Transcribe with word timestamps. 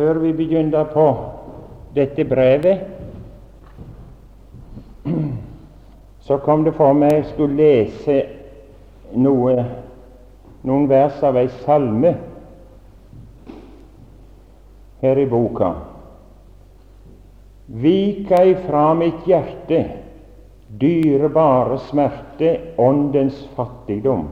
før 0.00 0.14
vi 0.14 0.30
begynner 0.32 0.84
på 0.88 1.06
dette 1.92 2.24
brevet, 2.24 2.86
så 6.24 6.38
kom 6.40 6.64
det 6.64 6.72
for 6.78 6.96
meg 6.96 7.12
jeg 7.18 7.26
skulle 7.34 7.58
lese 7.58 8.16
noe, 9.20 9.66
noen 10.64 10.88
vers 10.88 11.20
av 11.26 11.36
ei 11.36 11.50
salme 11.66 12.14
her 15.04 15.20
i 15.20 15.28
boka. 15.28 15.74
Vik 17.84 18.32
ei 18.40 18.56
fra 18.64 18.90
mitt 18.96 19.28
hjerte, 19.28 19.82
dyrebare 20.80 21.76
smerte, 21.90 22.56
åndens 22.80 23.44
fattigdom. 23.52 24.30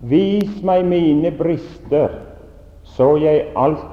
Vis 0.00 0.62
meg 0.64 0.88
mine 0.88 1.36
brister, 1.36 2.22
så 2.96 3.18
jeg 3.20 3.50
alt, 3.52 3.90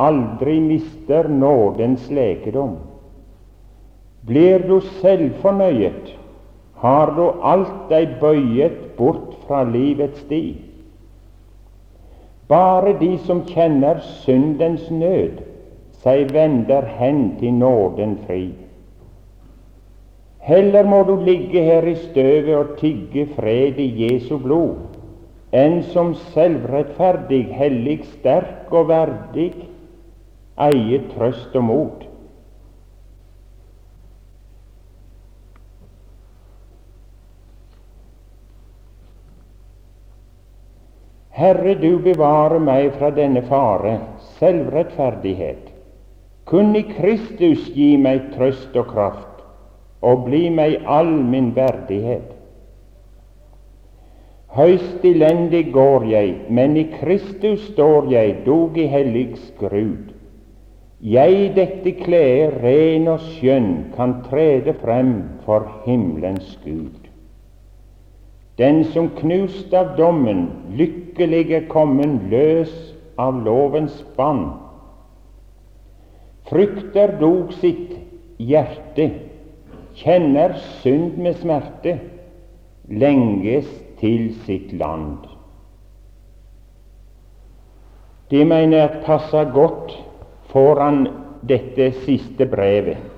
aldri 0.00 0.60
mister 0.60 1.28
nådens 1.28 2.10
lekedom. 2.10 2.76
Blir 4.26 4.64
du 4.68 4.80
selvfornøyet, 5.00 6.16
har 6.80 7.12
du 7.16 7.26
alt 7.44 7.88
deg 7.92 8.16
bøyet 8.20 8.96
bort 8.96 9.36
fra 9.46 9.62
livets 9.68 10.22
sti. 10.24 10.44
Bare 12.48 12.96
de 13.00 13.12
som 13.26 13.44
kjenner 13.48 14.00
syndens 14.24 14.88
nød, 14.90 15.42
seg 16.00 16.32
vender 16.32 16.86
hen 16.98 17.36
til 17.40 17.54
nåden 17.60 18.16
fri. 18.26 18.44
Heller 20.40 20.88
må 20.88 21.02
du 21.04 21.18
ligge 21.20 21.60
her 21.62 21.84
i 21.84 21.94
støvet 22.00 22.56
og 22.56 22.78
tigge 22.80 23.26
fred 23.36 23.76
i 23.78 23.90
Jesu 24.06 24.38
blod, 24.40 24.96
enn 25.52 25.82
som 25.92 26.14
selvrettferdig, 26.32 27.44
hellig, 27.52 28.00
sterk 28.16 28.72
og 28.72 28.88
verdig 28.88 29.50
eie 30.60 31.00
trøst 31.14 31.56
og 31.56 31.64
mot. 31.64 32.06
Herre, 41.40 41.72
du 41.80 41.96
bevare 42.04 42.58
meg 42.60 42.90
fra 42.98 43.08
denne 43.16 43.40
fare, 43.48 43.94
selvrettferdighet. 44.36 45.70
Kun 46.50 46.74
i 46.76 46.82
Kristus 46.84 47.70
gi 47.72 47.94
meg 47.96 48.28
trøst 48.34 48.76
og 48.76 48.90
kraft, 48.90 49.40
og 50.04 50.26
bli 50.26 50.42
meg 50.52 50.84
all 50.84 51.14
min 51.32 51.54
verdighet. 51.56 52.36
Høyst 54.50 55.04
elendig 55.06 55.68
går 55.72 56.08
jeg, 56.10 56.34
men 56.50 56.76
i 56.76 56.88
Kristus 56.98 57.68
står 57.70 58.10
jeg, 58.12 58.40
dog 58.44 58.76
i 58.76 58.88
hellig 58.90 59.28
skrud. 59.38 60.19
Jeg 61.00 61.54
dette 61.56 61.94
kledet 61.96 62.58
ren 62.60 63.06
og 63.08 63.22
skjønn 63.24 63.70
kan 63.94 64.18
trede 64.26 64.74
frem 64.82 65.14
for 65.46 65.64
himmelens 65.86 66.58
Gud. 66.60 67.08
Den 68.60 68.82
som 68.92 69.08
knust 69.16 69.72
av 69.72 69.94
dommen, 69.96 70.42
lykkelig 70.76 71.46
er 71.56 71.64
kommen 71.72 72.18
løs 72.28 72.74
av 73.16 73.38
lovens 73.46 73.96
bånd. 74.18 74.50
Frykter 76.50 77.16
dog 77.22 77.54
sitt 77.62 77.96
hjerte, 78.36 79.08
kjenner 79.96 80.58
synd 80.82 81.16
med 81.16 81.40
smerte, 81.40 81.96
lenges 82.92 83.72
til 84.02 84.34
sitt 84.44 84.76
land. 84.76 85.24
Det 88.28 88.44
mener 88.44 88.82
jeg 88.84 89.04
passer 89.08 89.48
godt 89.56 89.96
foran 90.52 91.06
dette 91.46 91.92
siste 92.04 92.46
brevet 92.46 93.10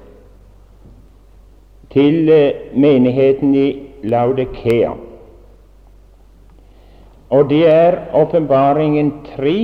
til 1.93 2.28
eh, 2.32 2.72
menigheten 2.75 3.54
i 3.54 3.66
Laudikea. 4.09 4.93
Og 7.32 7.48
det 7.48 7.66
er 7.69 7.98
åpenbaringen 8.16 9.12
3, 9.37 9.56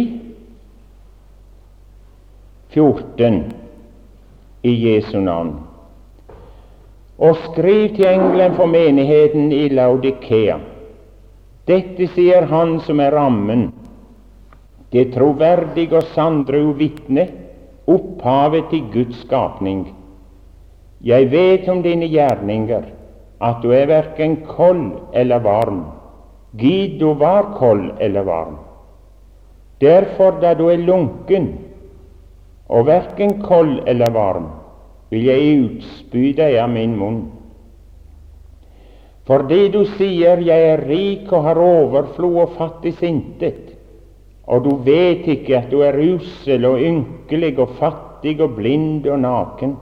14 2.68 3.40
i 4.62 4.74
Jesu 4.86 5.20
navn. 5.20 5.54
Og 7.18 7.36
skriv 7.48 7.96
til 7.96 8.06
engelen 8.06 8.54
for 8.54 8.70
menigheten 8.70 9.52
i 9.52 9.68
Laudikea. 9.68 10.58
Dette 11.68 12.06
sier 12.14 12.46
Han 12.48 12.78
som 12.80 13.00
er 13.00 13.12
rammen, 13.12 13.72
det 14.92 15.10
troverdige 15.12 15.98
og 15.98 16.06
sandre 16.14 16.62
vitne, 16.78 17.26
opphavet 17.88 18.68
til 18.70 18.84
Guds 18.92 19.22
skapning. 19.24 19.86
Jeg 21.04 21.30
vet 21.32 21.68
om 21.68 21.82
dine 21.82 22.08
gjerninger, 22.10 22.82
at 23.40 23.62
du 23.62 23.70
er 23.72 23.86
verken 23.86 24.40
kold 24.48 24.98
eller 25.14 25.42
varm. 25.44 25.84
Gid 26.58 26.98
du 27.00 27.12
var 27.14 27.54
kold 27.58 27.92
eller 28.00 28.26
varm. 28.26 28.58
Derfor, 29.80 30.40
da 30.42 30.54
du 30.58 30.66
er 30.68 30.82
lunken 30.82 31.52
og 32.68 32.88
verken 32.88 33.38
kold 33.42 33.78
eller 33.86 34.10
varm, 34.10 34.48
vil 35.10 35.24
jeg 35.24 35.58
utspy 35.62 36.32
deg 36.36 36.58
av 36.58 36.72
min 36.72 36.96
munn. 36.98 37.20
Fordi 39.28 39.68
du 39.68 39.84
sier 39.84 40.40
'jeg 40.40 40.62
er 40.72 40.88
rik 40.88 41.32
og 41.32 41.42
har 41.42 41.58
overflod 41.58 42.36
og 42.42 42.50
fattig 42.56 42.94
intet', 43.02 43.77
og 44.48 44.64
du 44.64 44.76
vet 44.84 45.26
ikke 45.28 45.58
at 45.58 45.68
du 45.72 45.82
er 45.84 45.98
usel 46.00 46.64
og 46.64 46.80
ynkelig 46.80 47.52
og 47.60 47.74
fattig 47.80 48.38
og 48.40 48.56
blind 48.56 49.06
og 49.06 49.20
naken, 49.20 49.74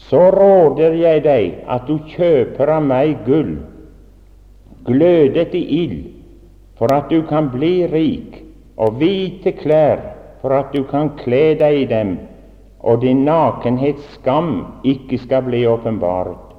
så 0.00 0.30
råder 0.32 0.96
jeg 0.96 1.24
deg 1.26 1.58
at 1.68 1.84
du 1.88 1.98
kjøper 2.14 2.72
av 2.78 2.86
meg 2.88 3.20
gull, 3.26 3.58
glødet 4.88 5.52
i 5.54 5.64
ild, 5.82 6.00
for 6.80 6.92
at 6.96 7.12
du 7.12 7.20
kan 7.28 7.50
bli 7.52 7.84
rik, 7.92 8.40
og 8.80 8.96
hvite 8.96 9.52
klær, 9.60 10.00
for 10.40 10.56
at 10.56 10.72
du 10.72 10.86
kan 10.88 11.12
kle 11.20 11.50
deg 11.60 11.82
i 11.82 11.88
dem, 11.90 12.16
og 12.80 13.02
din 13.04 13.26
nakenhets 13.28 14.06
skam 14.16 14.54
ikke 14.88 15.20
skal 15.20 15.44
bli 15.50 15.66
åpenbaret 15.68 16.50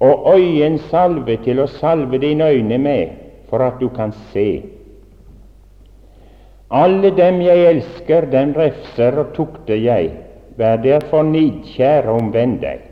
og 0.00 0.30
øyensalve 0.34 1.36
til 1.44 1.60
å 1.60 1.68
salve 1.68 2.18
dine 2.22 2.48
øyne 2.48 2.78
med, 2.80 3.16
for 3.50 3.60
at 3.60 3.80
du 3.80 3.88
kan 3.92 4.14
se. 4.32 4.62
Alle 6.70 7.10
dem 7.10 7.40
jeg 7.42 7.64
elsker, 7.66 8.28
dem 8.30 8.52
refser 8.54 9.18
og 9.18 9.32
tukter 9.34 9.78
jeg. 9.78 10.12
Vær 10.58 10.78
derfor 10.84 11.24
nidkjær 11.26 12.06
og 12.10 12.20
omvend 12.22 12.60
deg. 12.62 12.86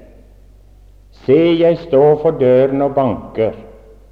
Se, 1.25 1.39
jeg 1.61 1.79
står 1.85 2.19
for 2.23 2.39
døren 2.41 2.83
og 2.83 2.95
banker. 2.97 3.55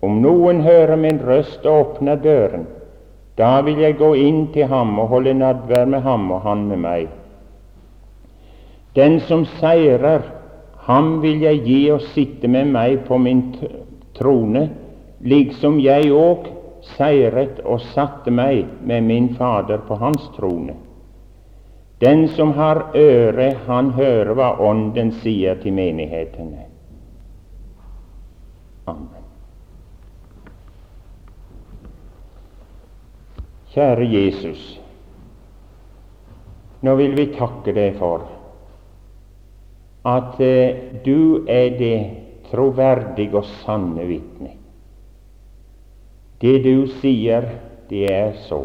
Om 0.03 0.21
noen 0.23 0.63
hører 0.63 0.97
min 1.01 1.19
røst 1.25 1.67
og 1.67 1.81
åpner 1.81 2.21
døren, 2.23 2.67
da 3.37 3.61
vil 3.65 3.81
jeg 3.83 3.99
gå 3.99 4.15
inn 4.21 4.47
til 4.53 4.69
ham 4.71 4.99
og 5.01 5.11
holde 5.13 5.35
nadvær 5.35 5.89
med 5.89 6.05
ham 6.05 6.31
og 6.33 6.45
han 6.47 6.67
med 6.71 6.83
meg. 6.85 7.09
Den 8.97 9.19
som 9.21 9.45
seirer, 9.59 10.23
Ham 10.87 11.17
vil 11.23 11.41
jeg 11.43 11.65
gi 11.67 11.79
å 11.91 11.99
sitte 12.15 12.47
med 12.47 12.69
meg 12.71 13.01
på 13.09 13.17
min 13.19 13.41
trone, 14.15 14.69
liksom 15.19 15.81
jeg 15.83 16.13
òg 16.15 16.47
seiret 16.95 17.59
og 17.65 17.81
satte 17.93 18.31
meg 18.31 18.67
med 18.87 19.05
min 19.05 19.33
Fader 19.37 19.83
på 19.89 19.99
hans 20.01 20.31
trone. 20.37 20.77
Den 21.99 22.29
som 22.29 22.53
har 22.53 22.91
øre, 22.95 23.55
han 23.67 23.91
hører 23.97 24.35
hva 24.37 24.51
Ånden 24.61 25.15
sier 25.23 25.57
til 25.63 25.73
menighetene. 25.73 26.67
Amen. 28.87 29.25
Kjære 33.73 34.05
Jesus, 34.09 34.61
nå 36.85 36.95
vil 37.01 37.17
vi 37.17 37.27
takke 37.35 37.75
deg 37.77 37.97
for 37.99 38.29
at 40.07 40.39
eh, 40.41 41.01
du 41.05 41.43
er 41.51 41.75
det 41.81 41.99
troverdige 42.51 43.35
og 43.37 43.49
sanne 43.65 44.07
vitne. 44.07 44.53
Det 46.41 46.59
du 46.65 46.87
sier, 47.01 47.49
det 47.89 48.05
er 48.13 48.33
så. 48.49 48.61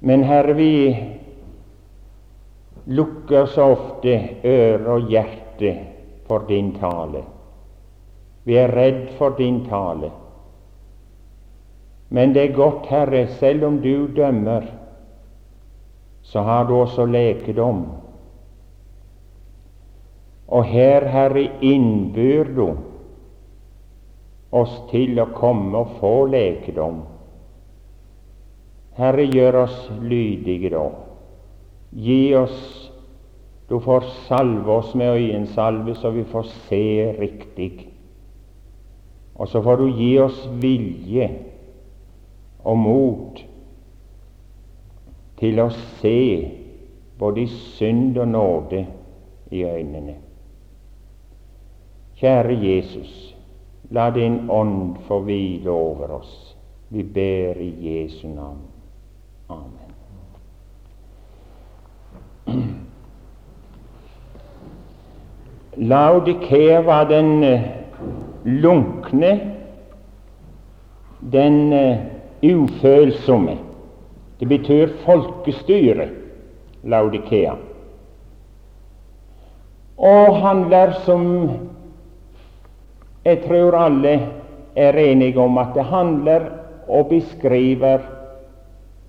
Men 0.00 0.22
Herre, 0.22 0.54
vi 0.54 0.72
lukker 2.84 3.46
så 3.50 3.70
ofte 3.74 4.14
øre 4.44 4.94
og 4.94 5.08
hjerte 5.10 5.74
for 6.28 6.44
din 6.48 6.74
tale. 6.78 7.24
Vi 8.44 8.56
er 8.56 8.72
redd 8.72 9.06
for 9.18 9.36
din 9.38 9.64
tale. 9.68 10.12
Men 12.08 12.32
det 12.32 12.44
er 12.44 12.56
godt, 12.56 12.86
Herre, 12.88 13.26
selv 13.40 13.64
om 13.68 13.80
du 13.84 14.06
dømmer, 14.16 14.68
så 16.22 16.44
har 16.44 16.68
du 16.68 16.74
også 16.76 17.04
lekedom 17.08 17.86
og 20.48 20.64
her, 20.64 21.04
Herre, 21.04 21.44
innbyr 21.60 22.48
du 22.56 22.68
oss 24.50 24.74
til 24.90 25.18
å 25.20 25.28
komme 25.36 25.76
og 25.78 25.98
få 26.00 26.12
legedom. 26.32 27.02
Herre, 28.98 29.26
gjør 29.28 29.62
oss 29.64 29.76
lydige 30.02 30.72
da. 30.74 30.88
Gi 31.92 32.22
oss 32.36 32.60
Du 33.68 33.74
får 33.84 34.06
salve 34.24 34.72
oss 34.72 34.94
med 34.96 35.18
øyensalve, 35.20 35.92
så 35.94 36.08
vi 36.10 36.22
får 36.24 36.46
se 36.68 36.84
riktig. 37.18 37.88
Og 39.36 39.48
så 39.52 39.60
får 39.60 39.76
du 39.76 39.90
gi 39.92 40.14
oss 40.24 40.38
vilje 40.62 41.26
og 42.64 42.78
mot 42.80 43.42
til 45.36 45.60
å 45.60 45.68
se 46.00 46.22
både 47.20 47.44
i 47.44 47.50
synd 47.76 48.16
og 48.18 48.32
nåde 48.32 48.86
i 49.52 49.62
øynene. 49.68 50.16
Kjære 52.18 52.56
Jesus, 52.64 53.12
la 53.88 54.10
din 54.10 54.50
ånd 54.50 54.96
få 55.06 55.20
hvile 55.24 55.70
over 55.70 56.10
oss. 56.20 56.56
Vi 56.88 57.02
ber 57.02 57.60
i 57.60 57.70
Jesu 57.88 58.28
navn. 58.28 58.58
Amen. 59.48 59.88
Laudikea 65.76 66.82
var 66.82 67.04
den 67.04 67.44
eh, 67.44 67.60
lunkne, 68.44 69.40
den 71.20 71.72
uh, 71.72 71.96
ufølsomme. 72.42 73.56
Det 74.38 74.48
betyr 74.48 74.88
folkestyre, 75.04 76.08
Laudikea. 76.82 77.54
Og 79.98 80.36
handler 80.36 80.92
som 81.04 81.50
jeg 83.24 83.42
tror 83.44 83.76
alle 83.76 84.14
er 84.76 84.96
enige 84.98 85.38
om 85.40 85.58
at 85.58 85.74
det 85.74 85.84
handler 85.84 86.48
og 86.88 87.08
beskriver 87.10 88.00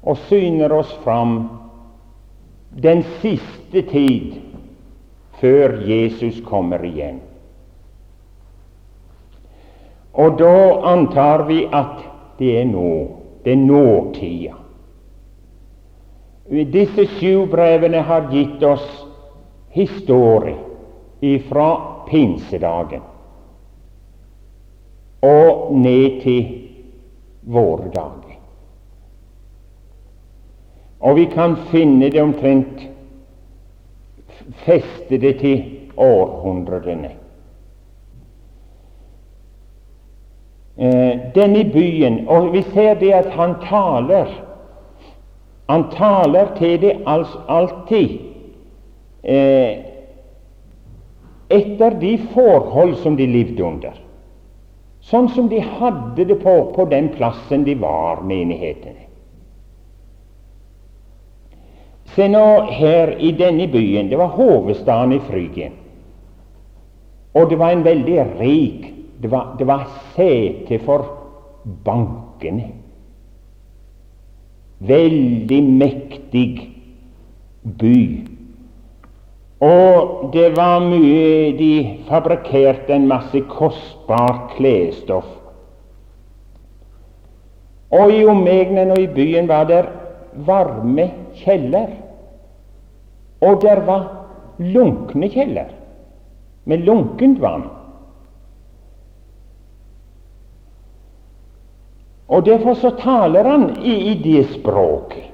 og 0.04 0.18
syner 0.28 0.74
oss 0.74 0.92
fram 1.04 1.42
den 2.84 3.04
siste 3.22 3.82
tid 3.92 4.40
før 5.40 5.80
Jesus 5.88 6.42
kommer 6.46 6.84
igjen. 6.84 7.20
Og 10.14 10.40
da 10.40 10.56
antar 10.92 11.46
vi 11.48 11.64
at 11.72 12.02
det 12.40 12.56
er 12.62 12.66
nå. 12.68 12.92
Det 13.44 13.54
er 13.56 13.62
nåtida. 13.62 14.56
Disse 16.50 17.06
sju 17.20 17.46
brevene 17.48 18.02
har 18.04 18.28
gitt 18.32 18.64
oss 18.64 18.88
historie 19.72 20.58
ifra 21.22 21.70
pinsedagen 22.10 23.06
og 25.22 25.76
ned 25.76 26.22
til 26.24 26.46
våre 27.42 27.90
dager. 27.96 28.38
Og 31.00 31.16
vi 31.16 31.26
kan 31.32 31.56
finne 31.72 32.10
det 32.12 32.22
omtrent 32.22 32.88
feste 34.66 35.18
det 35.18 35.40
til 35.40 35.64
århundrene. 35.98 37.12
Eh, 40.80 41.20
denne 41.36 41.66
byen 41.74 42.28
Og 42.28 42.54
vi 42.54 42.62
ser 42.62 42.94
det 42.94 43.12
at 43.14 43.32
han 43.36 43.56
taler. 43.64 44.32
Han 45.70 45.90
taler 45.92 46.56
til 46.58 46.82
det 46.82 46.94
alltid 47.06 48.20
eh, 49.24 49.86
etter 51.50 51.90
de 52.00 52.18
forhold 52.34 52.96
som 52.96 53.18
de 53.18 53.28
levde 53.28 53.64
under 53.64 54.09
sånn 55.10 55.30
som 55.34 55.50
de 55.50 55.60
hadde 55.60 56.26
det 56.30 56.38
på, 56.44 56.56
på 56.76 56.86
den 56.90 57.10
plassen 57.16 57.66
de 57.66 57.76
var, 57.82 58.22
menighetene. 58.26 59.10
Se 62.16 62.26
nå 62.30 62.46
her 62.74 63.12
i 63.22 63.30
denne 63.38 63.68
byen 63.70 64.08
Det 64.10 64.18
var 64.18 64.34
hovedstaden 64.34 65.14
i 65.14 65.20
Frygien. 65.28 65.76
Og 67.38 67.52
det 67.52 67.60
var 67.60 67.76
en 67.76 67.84
veldig 67.86 68.24
rik 68.40 68.88
Det 69.22 69.30
var, 69.30 69.52
det 69.60 69.68
var 69.68 69.84
sete 70.16 70.80
for 70.82 71.06
bankene. 71.86 72.72
Veldig 74.80 75.60
mektig 75.64 76.54
by. 77.64 78.29
Og 79.60 80.30
det 80.34 80.54
var 80.56 80.80
mye 80.80 81.52
De 81.60 81.74
fabrikkerte 82.08 82.96
en 82.96 83.08
masse 83.08 83.42
kostbart 83.52 84.56
klesstoff. 84.56 85.28
Og 87.92 88.14
i 88.14 88.22
omegnen 88.26 88.94
og 88.94 89.02
i 89.02 89.10
byen 89.12 89.50
var 89.50 89.66
det 89.68 89.82
varme 90.48 91.10
kjeller. 91.42 91.90
Og 93.42 93.62
der 93.62 93.84
var 93.88 94.08
lunkne 94.60 95.30
kjeller 95.32 95.74
med 96.64 96.86
lunkent 96.86 97.42
vann. 97.42 97.68
Og 102.30 102.46
Derfor 102.46 102.74
så 102.74 102.90
taler 103.00 103.44
han 103.44 103.70
i, 103.84 104.12
i 104.12 104.14
det 104.24 104.46
språket 104.54 105.32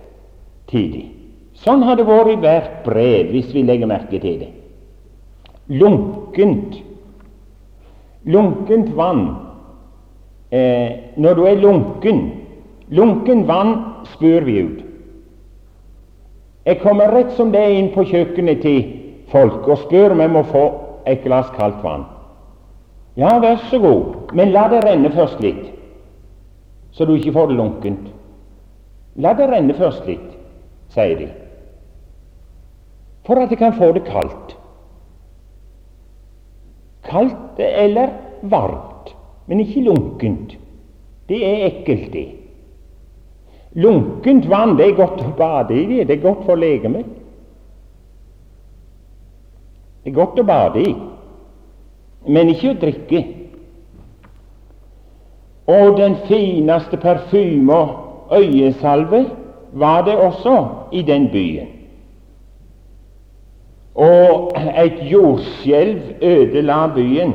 tidlig. 0.71 1.14
Sånn 1.63 1.83
har 1.87 1.95
det 1.95 2.07
vært 2.07 2.33
i 2.33 2.39
hvert 2.43 2.79
brev, 2.85 3.31
hvis 3.31 3.53
vi 3.55 3.63
legger 3.63 3.89
merke 3.89 4.19
til 4.19 4.39
det. 4.41 4.51
Lunkent. 5.71 6.81
Lunkent 8.25 8.91
vann. 8.97 9.27
Eh, 10.51 11.15
når 11.17 11.33
du 11.35 11.45
er 11.49 11.61
lunken 11.61 12.19
Lunken 12.93 13.47
vann 13.47 13.71
spør 14.13 14.43
vi 14.45 14.59
ut. 14.61 14.81
Jeg 16.65 16.79
kommer 16.83 17.09
rett 17.13 17.31
som 17.33 17.49
det 17.53 17.61
er 17.61 17.77
inn 17.79 17.89
på 17.95 18.05
kjøkkenet 18.05 18.61
til 18.61 18.83
folk 19.31 19.65
og 19.65 19.79
spør 19.87 20.13
om 20.13 20.21
jeg 20.21 20.33
må 20.33 20.43
få 20.51 20.65
et 21.09 21.23
glass 21.25 21.49
kaldt 21.57 21.81
vann. 21.81 22.05
Ja, 23.17 23.39
vær 23.41 23.57
så 23.71 23.79
god, 23.81 24.33
men 24.37 24.53
la 24.53 24.67
det 24.69 24.83
renne 24.85 25.09
først 25.13 25.41
litt, 25.41 25.71
så 26.93 27.05
du 27.05 27.15
ikke 27.15 27.33
får 27.33 27.49
det 27.49 27.57
lunkent. 27.57 28.05
La 29.17 29.33
det 29.33 29.49
renne 29.49 29.73
først 29.77 30.05
litt, 30.05 30.29
sier 30.93 31.17
de 31.17 31.31
for 33.25 33.41
at 33.41 33.49
jeg 33.49 33.57
kan 33.57 33.73
få 33.73 33.91
det 33.93 34.05
kaldt. 34.05 34.55
Kaldt 37.05 37.59
eller 37.59 38.13
varmt, 38.41 39.15
men 39.47 39.59
ikke 39.59 39.85
lunkent. 39.85 40.57
Det 41.29 41.41
er 41.41 41.65
ekkelt, 41.69 42.13
det. 42.13 42.27
Lunkent 43.75 44.49
vann 44.49 44.77
det 44.77 44.91
er 44.91 44.97
godt 44.97 45.21
å 45.25 45.31
bade 45.37 45.75
i. 45.75 45.85
Det 45.85 46.07
Det 46.07 46.17
er 46.17 46.23
godt 46.23 46.45
for 46.45 46.55
legemet. 46.55 47.05
Det 50.03 50.11
er 50.11 50.15
godt 50.15 50.39
å 50.39 50.45
bade 50.45 50.81
i, 50.85 50.91
men 52.29 52.49
ikke 52.53 52.75
å 52.75 52.79
drikke. 52.81 53.23
Og 55.65 55.97
den 55.97 56.15
fineste 56.27 56.97
parfyme 57.01 57.73
og 57.73 58.35
øyesalve 58.37 59.23
var 59.73 60.05
det 60.05 60.13
også 60.13 60.67
i 60.91 61.01
den 61.01 61.25
byen. 61.33 61.74
Og 63.95 64.51
et 64.55 64.99
jordskjelv 65.11 66.01
ødela 66.21 66.87
byen 66.95 67.33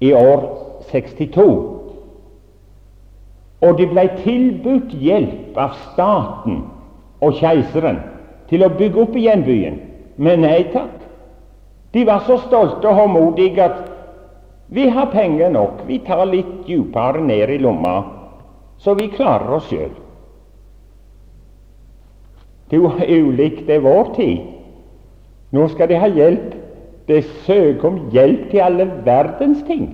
i 0.00 0.12
år 0.12 0.44
62. 0.90 1.38
Og 3.60 3.78
det 3.78 3.88
ble 3.90 4.04
tilbudt 4.22 4.94
hjelp 4.94 5.58
av 5.58 5.74
staten 5.88 6.60
og 7.20 7.34
keiseren 7.40 7.98
til 8.48 8.62
å 8.62 8.70
bygge 8.78 9.02
opp 9.02 9.16
igjen 9.18 9.42
byen. 9.46 9.80
Men 10.16 10.44
nei 10.46 10.62
takk. 10.72 10.94
De 11.92 12.04
var 12.06 12.22
så 12.26 12.36
stolte 12.44 12.86
og 12.86 13.00
håndmodige 13.00 13.64
at 13.64 13.78
vi 14.68 14.84
har 14.92 15.08
penger 15.10 15.50
nok, 15.50 15.80
vi 15.88 15.98
tar 16.04 16.26
litt 16.28 16.50
dypere 16.66 17.22
ned 17.24 17.50
i 17.50 17.56
lomma, 17.58 18.02
så 18.76 18.92
vi 18.94 19.08
klarer 19.08 19.54
oss 19.56 19.70
sjøl. 19.70 19.94
Det 22.68 22.76
er 22.76 23.24
ulikt 23.24 23.64
det 23.66 23.80
vår 23.80 24.10
tid. 24.18 24.57
Nå 25.50 25.68
skal 25.68 25.88
de 25.88 25.98
ha 26.00 26.08
hjelp. 26.08 26.54
De 27.08 27.22
søker 27.46 27.88
om 27.88 28.00
hjelp 28.12 28.50
til 28.50 28.60
alle 28.60 28.84
verdens 29.04 29.62
ting. 29.66 29.88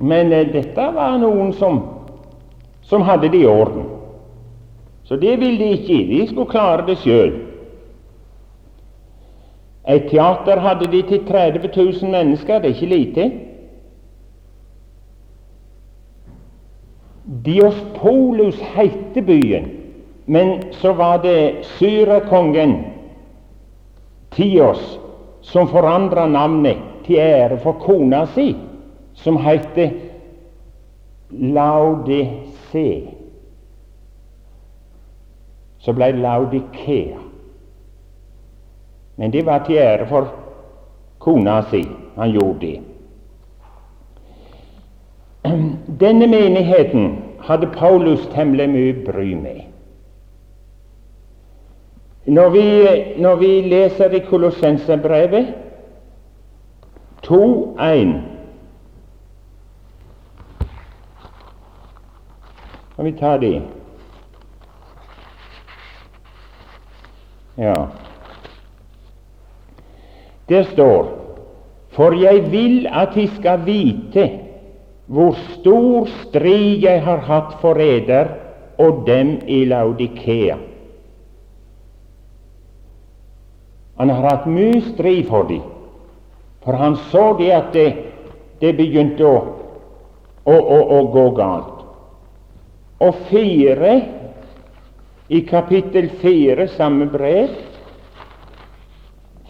Men 0.00 0.32
eh, 0.32 0.48
dette 0.52 0.86
var 0.96 1.18
noen 1.20 1.52
som, 1.52 1.82
som 2.88 3.04
hadde 3.04 3.28
det 3.28 3.42
i 3.42 3.48
orden. 3.48 3.84
Så 5.04 5.18
det 5.20 5.36
ville 5.40 5.58
de 5.60 5.70
ikke. 5.76 5.98
De 6.08 6.26
skulle 6.30 6.50
klare 6.50 6.86
det 6.86 6.96
sjøl. 7.02 7.34
Et 9.88 10.08
teater 10.08 10.60
hadde 10.60 10.88
de 10.92 11.02
til 11.02 11.24
30 11.26 11.68
000 11.76 12.10
mennesker. 12.10 12.58
Det 12.58 12.70
er 12.70 12.74
ikke 12.74 12.94
lite. 12.94 13.30
Diospolus 17.44 18.58
heter 18.74 19.22
byen, 19.22 19.68
men 20.26 20.62
så 20.72 20.92
var 20.92 21.20
det 21.22 21.64
syrekongen 21.76 22.76
Tios, 24.30 24.98
som 25.42 25.68
forandra 25.68 26.26
navnet 26.26 26.78
til 27.06 27.18
ære 27.18 27.58
for 27.62 27.80
kona 27.82 28.26
si, 28.34 28.52
som 29.14 29.36
heter 29.42 29.90
Laudice 31.30 33.20
så 35.80 35.92
ble 35.92 36.12
det 36.12 36.20
Laudikea. 36.20 37.18
Men 39.16 39.32
det 39.32 39.46
var 39.46 39.64
til 39.64 39.80
ære 39.80 40.06
for 40.08 40.28
kona 41.18 41.62
si 41.70 41.84
han 42.16 42.32
gjorde 42.32 42.60
det. 42.60 42.80
Denne 46.00 46.26
menigheten 46.26 47.16
hadde 47.40 47.70
Paulus 47.72 48.26
temmelig 48.34 48.68
mye 48.68 48.92
bry 49.06 49.32
med. 49.34 49.69
Når 52.30 52.50
vi, 52.54 52.64
når 53.18 53.36
vi 53.36 53.48
leser 53.66 54.12
i 54.14 54.20
Kolossenserbrevet 54.22 55.48
2.1 57.26 58.12
Kan 62.94 63.04
vi 63.04 63.12
ta 63.18 63.34
det? 63.42 63.62
Ja. 67.58 67.74
Der 70.48 70.62
står 70.70 71.10
For 71.96 72.14
jeg 72.14 72.46
vil 72.52 72.86
at 72.86 73.14
de 73.14 73.26
skal 73.40 73.66
vite 73.66 74.30
hvor 75.10 75.34
stor 75.58 76.06
strid 76.22 76.84
jeg 76.86 77.02
har 77.02 77.26
hatt 77.26 77.58
for 77.58 77.82
eder 77.82 78.36
og 78.78 79.02
dem 79.06 79.40
i 79.50 79.64
Laudikea. 79.66 80.69
Han 84.00 84.10
har 84.10 84.22
hatt 84.24 84.46
mye 84.48 84.78
strid 84.80 85.26
for 85.28 85.44
dem, 85.44 85.60
for 86.64 86.72
han 86.80 86.94
så 87.10 87.34
det 87.36 87.50
at 87.52 87.74
det, 87.76 87.88
det 88.62 88.70
begynte 88.78 89.26
å, 89.28 89.40
å, 90.48 90.54
å, 90.54 90.78
å, 90.96 91.00
gå 91.12 91.24
galt. 91.36 91.82
Og 93.04 93.18
fire 93.28 93.90
i 95.28 95.42
kapittel 95.44 96.08
fire, 96.22 96.64
samme 96.78 97.10
brev, 97.12 97.52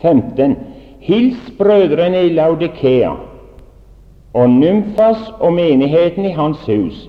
15. 0.02 0.58
Hils 1.06 1.54
brødrene 1.54 2.24
i 2.26 2.34
Laudikea 2.34 3.14
og 4.34 4.50
Nymfas 4.50 5.30
og 5.38 5.54
menigheten 5.60 6.26
i 6.26 6.34
hans 6.34 6.66
hus. 6.66 7.06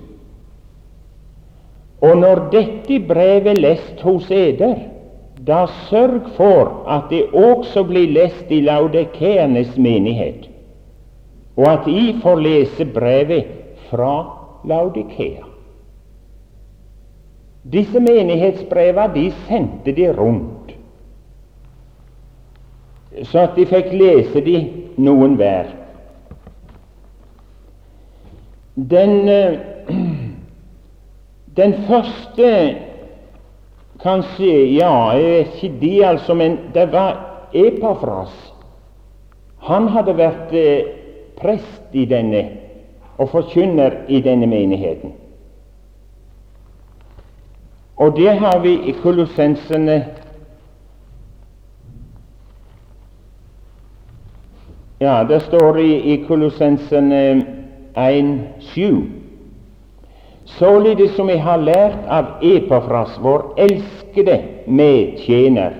Og 2.05 2.21
når 2.21 2.45
dette 2.53 3.01
brevet 3.09 3.65
lest 3.65 4.05
hos 4.05 4.29
eder, 4.29 4.90
da 5.47 5.65
sørg 5.89 6.27
for 6.37 6.83
at 6.89 7.09
det 7.09 7.23
også 7.33 7.83
blir 7.89 8.11
lest 8.13 8.51
i 8.53 8.61
Laudikeernes 8.61 9.77
menighet, 9.77 10.49
og 11.57 11.67
at 11.71 11.87
I 11.87 12.13
får 12.21 12.35
lese 12.39 12.85
brevet 12.85 13.47
fra 13.89 14.13
Laudikea. 14.65 15.47
Disse 17.71 17.99
menighetsbrevene 17.99 19.13
de 19.15 19.25
sendte 19.47 19.91
de 19.97 20.07
rundt, 20.17 20.75
så 23.23 23.45
at 23.45 23.57
de 23.57 23.65
fikk 23.69 23.91
lese 23.93 24.41
de 24.45 24.55
noen 25.01 25.35
hver. 25.37 25.73
Den, 28.75 29.29
eh, 29.29 29.59
den 31.59 31.75
første 31.89 32.47
Kanskje 34.03 34.73
Ja, 34.73 35.11
jeg 35.13 35.23
vet 35.23 35.63
ikke 35.63 35.79
det, 35.81 36.05
altså, 36.05 36.33
men 36.33 36.57
det 36.73 36.91
var 36.91 37.19
Epafras. 37.53 38.53
Han 39.61 39.87
hadde 39.87 40.17
vært 40.17 40.53
eh, 40.57 40.87
prest 41.37 41.93
i 41.93 42.05
denne 42.09 42.41
og 43.21 43.29
forkynner 43.29 43.99
i 44.09 44.21
denne 44.21 44.47
menigheten. 44.49 45.13
Og 48.01 48.15
det 48.17 48.39
har 48.39 48.59
vi 48.59 48.73
i 48.89 48.95
Kolossensene 49.03 50.05
Ja, 55.01 55.23
det 55.29 55.41
står 55.41 55.77
i, 55.77 56.13
i 56.13 56.17
Kolossensene 56.27 57.45
1,7. 57.97 59.20
Således 60.45 61.15
som 61.15 61.29
jeg 61.29 61.41
har 61.41 61.61
lært 61.61 62.07
av 62.09 62.41
Epafras, 62.41 63.17
vår 63.21 63.53
elskede 63.61 64.37
medtjener, 64.67 65.75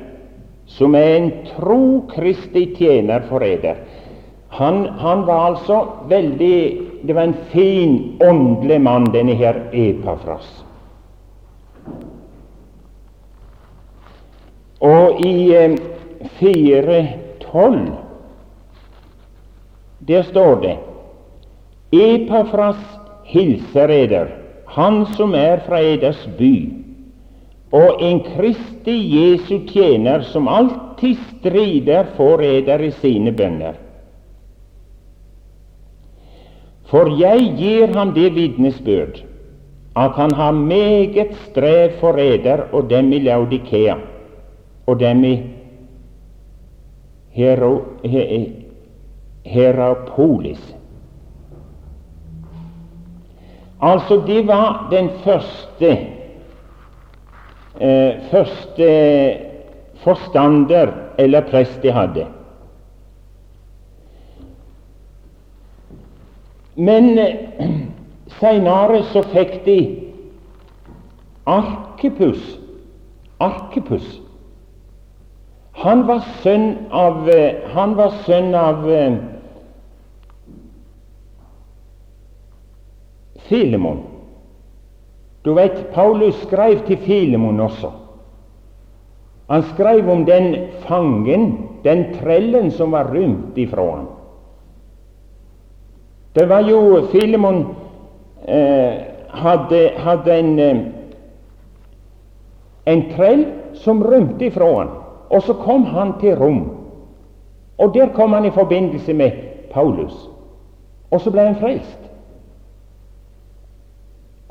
som 0.68 0.96
er 0.96 1.16
en 1.16 1.32
tro 1.50 2.02
Kristi 2.12 2.68
tjener 2.78 3.26
for 3.30 3.44
eder. 3.44 3.82
Han, 4.52 4.86
han, 5.00 5.26
var 5.26 5.46
altså 5.52 5.86
veldig 6.12 6.82
Det 7.02 7.16
var 7.16 7.24
en 7.24 7.38
fin, 7.50 8.18
åndelig 8.22 8.82
mann, 8.82 9.08
denne 9.14 9.34
her 9.34 9.56
Epafras. 9.74 10.46
Og 14.82 15.22
i 15.26 15.54
eh, 15.56 15.78
4.12 16.38 17.90
der 20.08 20.24
står 20.24 20.56
det 20.62 20.78
Epafras 21.92 22.78
hilser 23.26 23.90
eder, 23.90 24.30
han 24.76 25.06
som 25.16 25.36
er 25.36 25.64
fra 25.66 25.82
eders 25.84 26.22
by, 26.38 26.56
og 27.72 28.02
en 28.04 28.20
Kristi 28.24 28.96
Jesu 29.16 29.66
tjener 29.68 30.24
som 30.32 30.48
alltid 30.52 31.20
strider 31.32 32.12
for 32.18 32.44
eder 32.44 32.84
i 32.84 32.92
sine 33.00 33.32
bønner. 33.36 33.76
For 36.92 37.14
jeg 37.20 37.54
gir 37.60 37.94
ham 37.96 38.12
det 38.16 38.34
vitnesbyrd 38.36 39.22
at 39.96 40.16
han 40.16 40.32
har 40.36 40.52
meget 40.52 41.36
strev 41.50 41.98
for 42.00 42.20
eder 42.20 42.68
og 42.72 42.90
dem 42.90 43.12
i 43.14 43.20
Laudikea 43.20 43.96
og 44.88 45.00
dem 45.00 45.24
i 45.24 45.36
Hero, 47.32 47.80
Herapolis. 49.46 50.81
Altså, 53.82 54.24
det 54.28 54.48
var 54.48 54.88
den 54.92 55.10
første 55.24 55.92
eh, 57.80 58.14
første 58.32 58.90
forstander 60.04 60.92
eller 61.18 61.42
prest 61.42 61.82
de 61.84 61.92
hadde. 61.92 62.26
Men 66.76 67.18
eh, 67.18 67.36
seinere 68.40 69.04
så 69.12 69.26
fikk 69.34 69.64
de 69.66 69.80
Arkepus. 71.50 72.58
Arkepus. 73.42 74.20
Han 75.82 76.06
var 76.08 76.22
sønn 76.44 76.76
av, 76.94 77.26
han 77.74 77.96
var 77.98 78.14
sønn 78.28 78.54
av 78.56 78.86
eh, 78.92 79.18
Filemon. 83.52 84.00
Du 85.44 85.54
vet, 85.54 85.92
Paulus 85.94 86.38
skrev 86.46 86.86
til 86.88 86.98
Filemon 86.98 87.60
også. 87.60 87.92
Han 89.52 89.64
skrev 89.74 90.10
om 90.10 90.26
den 90.26 90.56
fangen, 90.88 91.68
den 91.84 92.06
trellen 92.14 92.72
som 92.72 92.94
var 92.96 93.12
rømt 93.12 93.58
ifra 93.60 93.84
ham. 93.96 94.06
Det 96.36 96.46
var 96.50 96.64
jo 96.64 97.08
Filemon 97.12 97.66
eh, 98.48 98.94
hadde, 99.28 99.82
hadde 99.98 100.38
en, 100.40 100.60
eh, 100.60 100.78
en 102.86 103.04
trell 103.12 103.44
som 103.74 104.04
rømte 104.04 104.48
ifra 104.48 104.70
ham, 104.78 104.94
og 105.30 105.44
så 105.44 105.54
kom 105.54 105.84
han 105.92 106.14
til 106.22 106.40
Rom. 106.40 106.62
Og 107.78 107.94
der 107.94 108.14
kom 108.16 108.34
han 108.34 108.46
i 108.46 108.56
forbindelse 108.56 109.14
med 109.14 109.32
Paulus, 109.74 110.30
og 111.12 111.22
så 111.22 111.32
ble 111.32 111.50
han 111.50 111.60
frelst. 111.60 112.11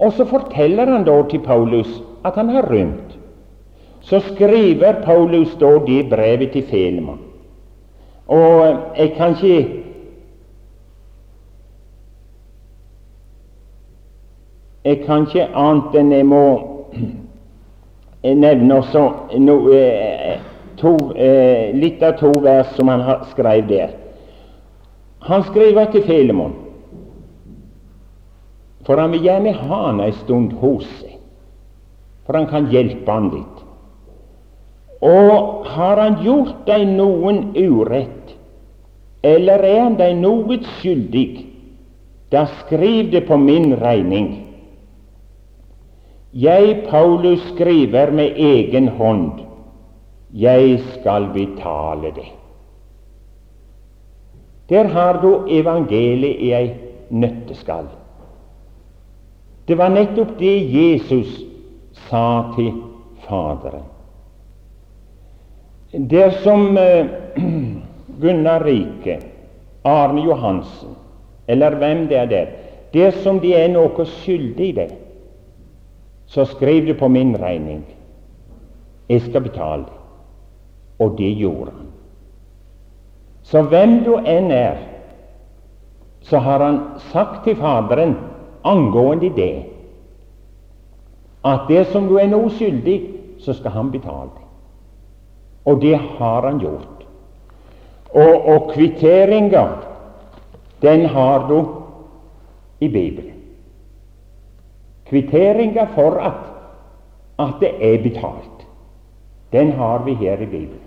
Og 0.01 0.13
så 0.13 0.25
forteller 0.25 0.89
han 0.89 1.05
da 1.05 1.23
til 1.29 1.43
Paulus 1.45 1.89
at 2.25 2.35
han 2.35 2.49
har 2.49 2.71
rømt. 2.73 3.19
Så 4.01 4.21
skriver 4.21 5.03
Paulus 5.05 5.55
da 5.61 5.75
det 5.87 6.09
brevet 6.09 6.53
til 6.53 6.65
Felemann. 6.71 7.19
Og 8.27 8.77
jeg 8.97 9.13
kan 9.17 9.37
ikke 9.37 9.81
Jeg 14.85 15.03
kan 15.07 15.27
ikke 15.27 15.45
annet 15.55 15.97
enn 16.01 16.13
jeg 16.13 16.25
må 16.25 16.45
nevne 18.25 18.79
også 18.81 19.03
no, 19.39 19.57
eh, 19.77 20.39
to, 20.81 20.95
eh, 21.17 21.75
litt 21.77 22.01
av 22.03 22.17
to 22.17 22.31
vers 22.41 22.73
som 22.79 22.89
han 22.89 23.05
har 23.05 23.27
skrevet 23.29 23.69
der. 23.69 23.93
Han 25.29 25.45
skriver 25.45 25.93
til 25.93 26.03
Felemann 26.09 26.57
for 28.87 29.01
han 29.01 29.13
vil 29.13 29.27
gjerne 29.29 29.53
ha 29.57 29.81
han 29.87 30.01
ei 30.05 30.13
stund 30.23 30.55
hos 30.61 30.87
seg, 31.01 31.19
for 32.27 32.39
han 32.39 32.49
kan 32.51 32.71
hjelpe 32.73 33.13
han 33.13 33.29
litt. 33.35 33.67
Og 35.01 35.67
har 35.73 36.01
han 36.01 36.19
gjort 36.25 36.67
deg 36.69 36.87
noen 36.89 37.53
urett, 37.57 38.35
eller 39.25 39.65
er 39.65 39.81
han 39.85 39.99
deg 40.01 40.17
noe 40.21 40.61
skyldig, 40.79 41.29
da 42.33 42.47
skriv 42.61 43.11
det 43.13 43.25
på 43.29 43.37
min 43.41 43.75
regning. 43.81 44.31
Jeg, 46.31 46.85
Paulus, 46.87 47.43
skriver 47.57 48.13
med 48.15 48.37
egen 48.39 48.93
hånd, 49.01 49.41
jeg 50.31 50.79
skal 50.95 51.27
betale 51.35 52.13
det. 52.15 52.29
Der 54.71 54.87
har 54.95 55.19
du 55.19 55.49
evangeliet 55.51 56.39
i 56.39 56.53
ei 56.55 56.69
nøtteskall. 57.11 57.89
Det 59.71 59.77
var 59.79 59.93
nettopp 59.95 60.33
det 60.39 60.59
Jesus 60.59 61.45
sa 62.09 62.51
til 62.57 62.73
Faderen. 63.23 63.85
Dersom 66.11 66.79
eh, 66.79 67.07
Gunnar 68.21 68.65
Rike, 68.67 69.21
Arne 69.87 70.25
Johansen 70.27 70.97
eller 71.47 71.77
hvem 71.79 72.09
det 72.11 72.19
er 72.19 72.27
der, 72.27 72.51
dersom 72.95 73.39
de 73.45 73.53
er 73.55 73.71
noe 73.71 74.07
skyldig 74.07 74.67
i 74.73 74.75
det, 74.81 74.89
så 76.27 76.49
skriv 76.51 76.89
det 76.91 76.97
på 76.99 77.07
min 77.09 77.37
regning. 77.39 77.85
Jeg 79.07 79.23
skal 79.29 79.47
betale. 79.47 79.87
Og 80.99 81.15
det 81.19 81.31
gjorde 81.39 81.77
han. 81.77 81.87
Så 83.47 83.63
hvem 83.71 84.01
du 84.03 84.17
enn 84.19 84.51
er, 84.51 84.83
så 86.27 86.43
har 86.43 86.67
han 86.67 86.83
sagt 87.13 87.45
til 87.47 87.55
Faderen 87.63 88.19
angående 88.65 89.31
det 89.37 89.65
at 91.45 91.69
dersom 91.69 92.09
du 92.09 92.19
er 92.21 92.29
noe 92.29 92.51
skyldig, 92.53 92.99
så 93.41 93.55
skal 93.57 93.71
han 93.73 93.91
betale. 93.93 94.31
Og 95.65 95.81
det 95.81 95.97
har 95.97 96.45
han 96.45 96.59
gjort. 96.61 97.05
Og, 98.11 98.49
og 98.49 98.71
kvitteringa, 98.75 99.67
den 100.83 101.07
har 101.07 101.49
du 101.49 101.59
i 102.81 102.89
Bibelen. 102.89 103.37
Kvitteringa 105.09 105.85
for 105.95 106.21
at, 106.21 106.45
at 107.39 107.55
det 107.61 107.73
er 107.81 108.03
betalt, 108.03 108.67
den 109.53 109.73
har 109.73 110.05
vi 110.05 110.15
her 110.15 110.39
i 110.39 110.47
Bibelen. 110.47 110.87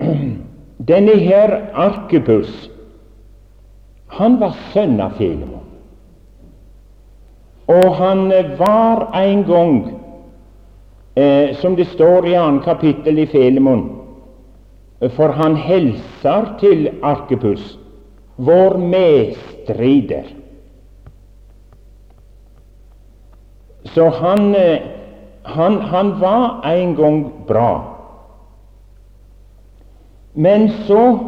Denne 0.88 1.16
her 1.18 1.66
Arkebus, 1.74 2.70
han 4.10 4.40
var 4.40 4.56
sønn 4.72 4.98
av 5.00 5.16
Felemon. 5.18 5.66
Og 7.70 7.94
han 7.94 8.26
var 8.58 9.06
en 9.14 9.44
gang, 9.46 9.76
eh, 11.14 11.54
som 11.56 11.76
det 11.78 11.86
står 11.92 12.26
i 12.26 12.34
annet 12.34 12.66
kapittel 12.66 13.22
i 13.22 13.26
Felemon, 13.30 13.84
for 15.14 15.32
han 15.38 15.54
hilser 15.56 16.50
til 16.60 16.88
Arkepus, 17.02 17.78
vår 18.36 18.76
medstrider. 18.82 20.26
Så 23.94 24.08
han, 24.18 24.54
eh, 24.54 24.82
han, 25.42 25.80
han 25.80 26.20
var 26.20 26.66
en 26.66 26.94
gang 26.96 27.24
bra. 27.46 27.70
Men 30.34 30.68
så 30.86 31.18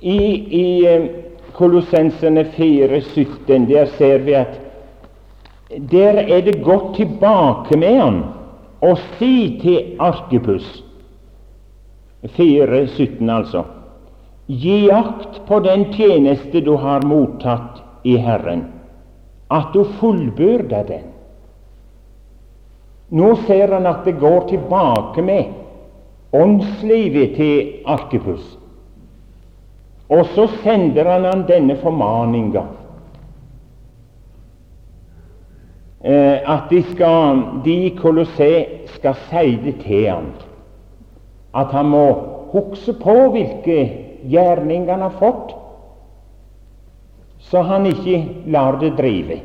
i, 0.00 0.18
i 0.60 0.86
eh, 0.86 1.06
Kolossensene 1.52 2.44
4,17, 2.44 3.66
der 3.66 3.86
ser 3.98 4.18
vi 4.18 4.34
at 4.38 4.60
der 5.90 6.20
er 6.22 6.42
det 6.46 6.60
gått 6.64 6.94
tilbake 6.96 7.76
med 7.76 7.98
han 8.00 8.20
og 8.80 9.00
si 9.18 9.58
til 9.62 9.98
Arkipus 10.00 10.68
4,17 12.22 13.30
altså 13.30 13.64
Gi 14.48 14.88
akt 14.90 15.42
på 15.46 15.58
den 15.60 15.90
tjeneste 15.92 16.62
du 16.64 16.72
har 16.80 17.04
mottatt 17.04 17.82
i 18.08 18.14
Herren, 18.16 18.62
at 19.52 19.74
du 19.74 19.82
fullbyrder 20.00 20.86
den. 20.88 21.02
Nå 23.12 23.34
ser 23.44 23.74
han 23.76 23.84
at 23.90 24.08
det 24.08 24.16
går 24.22 24.48
tilbake 24.48 25.22
med 25.22 25.52
åndslivet 26.32 27.36
til 27.36 27.84
Arkipus. 27.84 28.56
Og 30.08 30.26
så 30.34 30.46
sender 30.62 31.04
han 31.04 31.24
han 31.24 31.44
denne 31.48 31.76
formaninga. 31.76 32.62
Eh, 36.00 36.50
at 36.50 36.70
de, 36.70 36.82
skal, 36.92 37.42
de 37.64 37.74
i 37.88 37.96
Colosset 37.98 38.88
skal 38.94 39.18
si 39.28 39.56
det 39.64 39.74
til 39.82 40.06
ham. 40.08 40.30
At 41.54 41.74
han 41.74 41.90
må 41.90 42.04
huske 42.52 42.94
på 43.02 43.16
hvilke 43.34 43.78
gjerninger 44.28 44.92
han 44.92 45.04
har 45.04 45.18
fått, 45.18 45.52
så 47.50 47.62
han 47.66 47.86
ikke 47.86 48.22
lar 48.46 48.78
det 48.80 48.94
drive. 48.98 49.40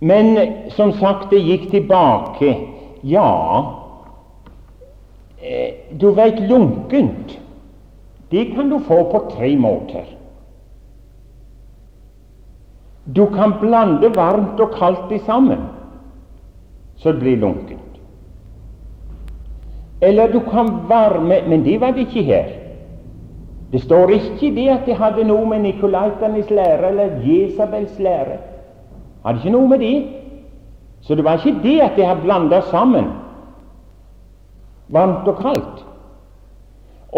Men 0.00 0.38
som 0.70 0.92
sagt, 0.96 1.30
det 1.30 1.42
gikk 1.44 1.70
tilbake. 1.70 2.54
Ja, 3.02 3.79
du 6.00 6.10
veit, 6.14 6.40
lunkent, 6.40 7.38
det 8.30 8.44
kan 8.54 8.70
du 8.70 8.78
få 8.78 9.02
på 9.10 9.24
tre 9.30 9.56
måter. 9.56 10.06
Du 13.16 13.26
kan 13.26 13.56
blande 13.60 14.12
varmt 14.14 14.60
og 14.60 14.74
kaldt 14.78 15.12
i 15.12 15.18
sammen, 15.26 15.64
så 16.96 17.12
det 17.12 17.20
blir 17.20 17.36
lunkent. 17.36 17.80
Eller 20.00 20.32
du 20.32 20.40
kan 20.40 20.68
varme 20.88 21.42
Men 21.48 21.64
det 21.64 21.80
var 21.80 21.90
det 21.90 22.06
ikke 22.06 22.22
her. 22.22 22.48
Det 23.72 23.82
står 23.82 24.10
ikke 24.10 24.54
det 24.54 24.68
at 24.68 24.86
det 24.86 24.96
hadde 24.96 25.24
noe 25.24 25.46
med 25.46 25.60
Nikolaitanes 25.60 26.50
lære 26.50 26.88
eller 26.88 27.20
Jesabels 27.24 27.98
lære. 27.98 28.38
Hadde 29.24 29.38
ikke 29.38 29.52
noe 29.52 29.68
med 29.68 29.78
det. 29.78 30.06
Så 31.00 31.14
det 31.14 31.24
var 31.24 31.38
ikke 31.38 31.62
det 31.62 31.80
at 31.80 31.96
de 31.96 32.04
har 32.04 32.18
blanda 32.22 32.60
sammen 32.60 33.04
varmt 34.88 35.28
og 35.28 35.38
kaldt. 35.38 35.69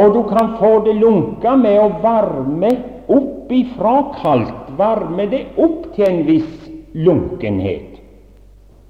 Og 0.02 0.14
du 0.14 0.22
kan 0.28 0.56
få 0.58 0.80
det 0.84 0.96
lunka 0.98 1.54
med 1.56 1.78
å 1.78 1.88
varme 2.02 2.70
opp 3.12 3.52
ifra 3.52 3.96
kaldt, 4.18 4.72
varme 4.78 5.26
det 5.30 5.44
opp 5.60 5.92
til 5.94 6.06
en 6.08 6.22
viss 6.26 6.70
lunkenhet. 6.94 8.00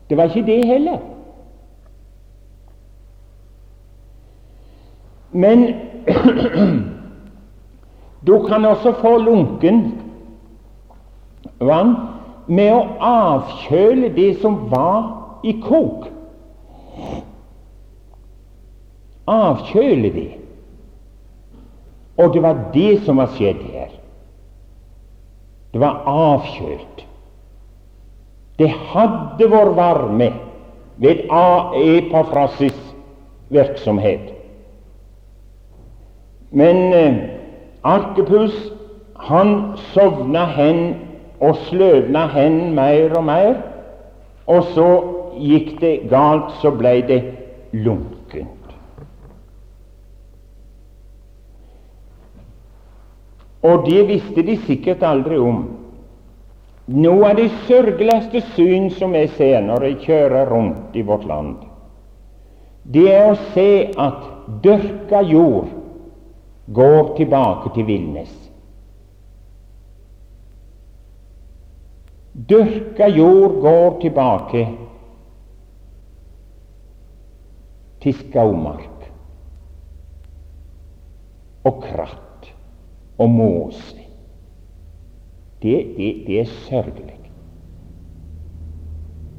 Det 0.08 0.16
var 0.16 0.30
ikke 0.30 0.46
det 0.46 0.60
heller. 0.68 1.00
Men 5.32 5.66
du 8.26 8.34
kan 8.48 8.64
også 8.68 8.94
få 9.00 9.16
lunken 9.18 9.84
vann 11.60 11.94
med 12.46 12.72
å 12.74 13.12
avkjøle 13.12 14.12
det 14.16 14.32
som 14.42 14.66
var 14.72 15.44
i 15.44 15.56
kok 15.62 16.08
avkjøle 19.26 20.10
det. 20.14 20.41
Og 22.18 22.34
det 22.34 22.42
var 22.42 22.58
det 22.74 23.02
som 23.06 23.20
var 23.22 23.32
skjedd 23.36 23.62
her. 23.72 23.92
Det 25.72 25.80
var 25.80 26.02
avkjølt. 26.06 27.06
Det 28.60 28.68
hadde 28.92 29.48
vært 29.50 29.76
varme 29.76 30.28
ved 31.00 31.24
Epafrasis 31.32 32.76
virksomhet. 33.52 34.28
Men 36.52 36.92
eh, 36.92 37.16
Arkepus 37.82 38.54
han 39.16 39.72
sovna 39.92 40.44
hen 40.52 40.82
og 41.40 41.56
sløvna 41.68 42.26
hen 42.34 42.74
mer 42.76 43.16
og 43.16 43.24
mer, 43.24 43.54
og 44.46 44.66
så 44.74 44.88
gikk 45.38 45.78
det 45.80 45.94
galt, 46.10 46.52
så 46.60 46.70
blei 46.74 47.00
det 47.06 47.22
lunkent. 47.72 48.21
Og 53.62 53.84
det 53.86 54.02
visste 54.08 54.42
de 54.42 54.56
sikkert 54.66 55.04
aldri 55.06 55.38
om. 55.38 55.62
Noe 56.92 57.28
av 57.30 57.38
det 57.38 57.50
sørgeligste 57.68 58.42
syn 58.56 58.88
som 58.96 59.14
jeg 59.14 59.30
ser 59.36 59.60
når 59.62 59.86
jeg 59.86 60.00
kjører 60.06 60.50
rundt 60.50 60.96
i 60.98 61.04
vårt 61.06 61.26
land, 61.30 61.60
det 62.82 63.06
er 63.14 63.28
å 63.30 63.36
se 63.54 63.92
at 64.02 64.24
dyrka 64.64 65.20
jord 65.22 65.70
går 66.74 67.12
tilbake 67.20 67.70
til 67.76 67.86
villnes. 67.86 68.32
Dyrka 72.32 73.06
jord 73.12 73.60
går 73.62 74.00
tilbake 74.02 74.64
til 78.02 78.18
skaumark 78.24 79.06
og 81.70 81.82
kratt 81.86 82.31
og 83.22 83.30
måse. 83.30 83.96
Det, 85.62 85.76
det, 85.96 86.10
det 86.26 86.40
er 86.40 86.50
sørgelig. 86.66 87.18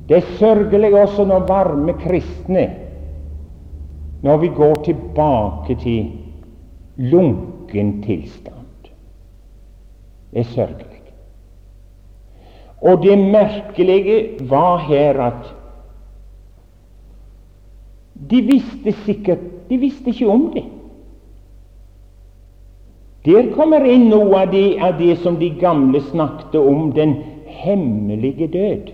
Det 0.07 0.17
er 0.17 0.31
sørgelig 0.39 0.93
også 0.95 1.25
når 1.27 1.47
varme 1.47 1.95
kristne 1.99 2.67
når 4.23 4.37
vi 4.37 4.47
går 4.55 4.75
tilbake 4.85 5.75
til 5.75 6.11
lunken 6.97 8.03
tilstand. 8.03 8.87
Det 10.31 10.39
er 10.39 10.43
sørgelig. 10.43 11.01
Og 12.81 13.03
det 13.03 13.17
merkelige 13.17 14.49
var 14.49 14.77
her 14.77 15.19
at 15.21 15.51
de 18.29 18.41
visste 18.41 18.91
sikkert 19.05 19.39
De 19.69 19.77
visste 19.77 20.09
ikke 20.09 20.27
om 20.29 20.51
det. 20.53 20.63
Der 23.25 23.47
kommer 23.55 23.85
inn 23.87 24.09
noe 24.11 24.41
av 24.41 24.51
det, 24.51 24.79
av 24.83 24.97
det 24.99 25.15
som 25.23 25.37
de 25.39 25.49
gamle 25.59 26.01
snakket 26.09 26.57
om, 26.59 26.89
den 26.95 27.15
hemmelige 27.47 28.49
død. 28.51 28.91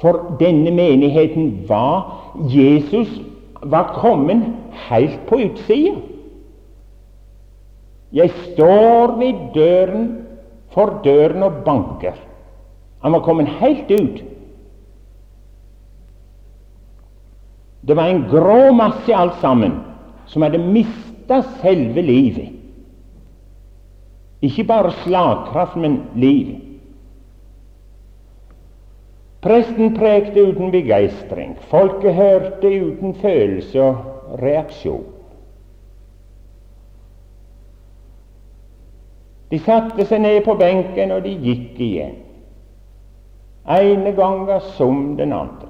For 0.00 0.36
denne 0.40 0.72
menigheten 0.74 1.66
var 1.68 2.08
Jesus 2.48 3.10
var 3.62 3.92
kommet 4.00 4.48
helt 4.88 5.20
på 5.28 5.38
utsida. 5.44 6.00
Jeg 8.12 8.32
står 8.52 9.14
ved 9.20 9.44
døren 9.54 10.08
for 10.72 11.00
døren 11.04 11.44
og 11.44 11.62
banker. 11.64 12.16
Han 13.04 13.12
var 13.12 13.24
kommet 13.24 13.48
helt 13.60 13.90
ut. 13.90 14.22
Det 17.82 17.96
var 17.96 18.08
en 18.08 18.24
grå 18.30 18.72
masse 18.72 19.14
alt 19.16 19.38
sammen, 19.40 19.80
som 20.26 20.42
hadde 20.42 20.60
mista 20.62 21.40
selve 21.60 22.02
livet. 22.02 22.61
Ikke 24.42 24.64
bare 24.64 24.90
slagkraft, 25.04 25.76
men 25.76 26.00
liv. 26.14 26.56
Presten 29.42 29.94
prekte 29.94 30.42
uten 30.50 30.70
begeistring. 30.70 31.56
Folket 31.70 32.14
hørte 32.14 32.68
uten 32.82 33.14
følelse 33.14 33.82
og 33.82 34.38
reaksjon. 34.42 35.04
De 39.50 39.58
satte 39.60 40.06
seg 40.08 40.22
ned 40.22 40.38
på 40.46 40.54
benken, 40.56 41.10
og 41.12 41.26
de 41.26 41.34
gikk 41.42 41.80
igjen. 41.82 42.14
Ene 43.68 44.14
ganger 44.16 44.62
som 44.78 45.12
den 45.18 45.34
andre. 45.36 45.68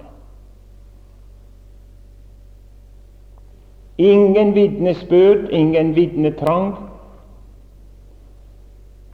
Ingen 3.99 4.55
vitnesbyrd, 4.55 5.49
ingen 5.51 5.97
vitnetrang. 5.97 6.92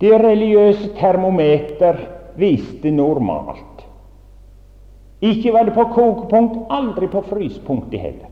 Det 0.01 0.15
religiøse 0.23 0.93
termometer 0.99 1.99
viste 2.39 2.91
normalt. 2.91 3.83
Ikke 5.21 5.53
var 5.53 5.67
det 5.67 5.75
på 5.75 5.89
kokepunkt, 5.95 6.61
aldri 6.71 7.09
på 7.11 7.25
frysepunktet 7.27 8.01
heller. 8.01 8.31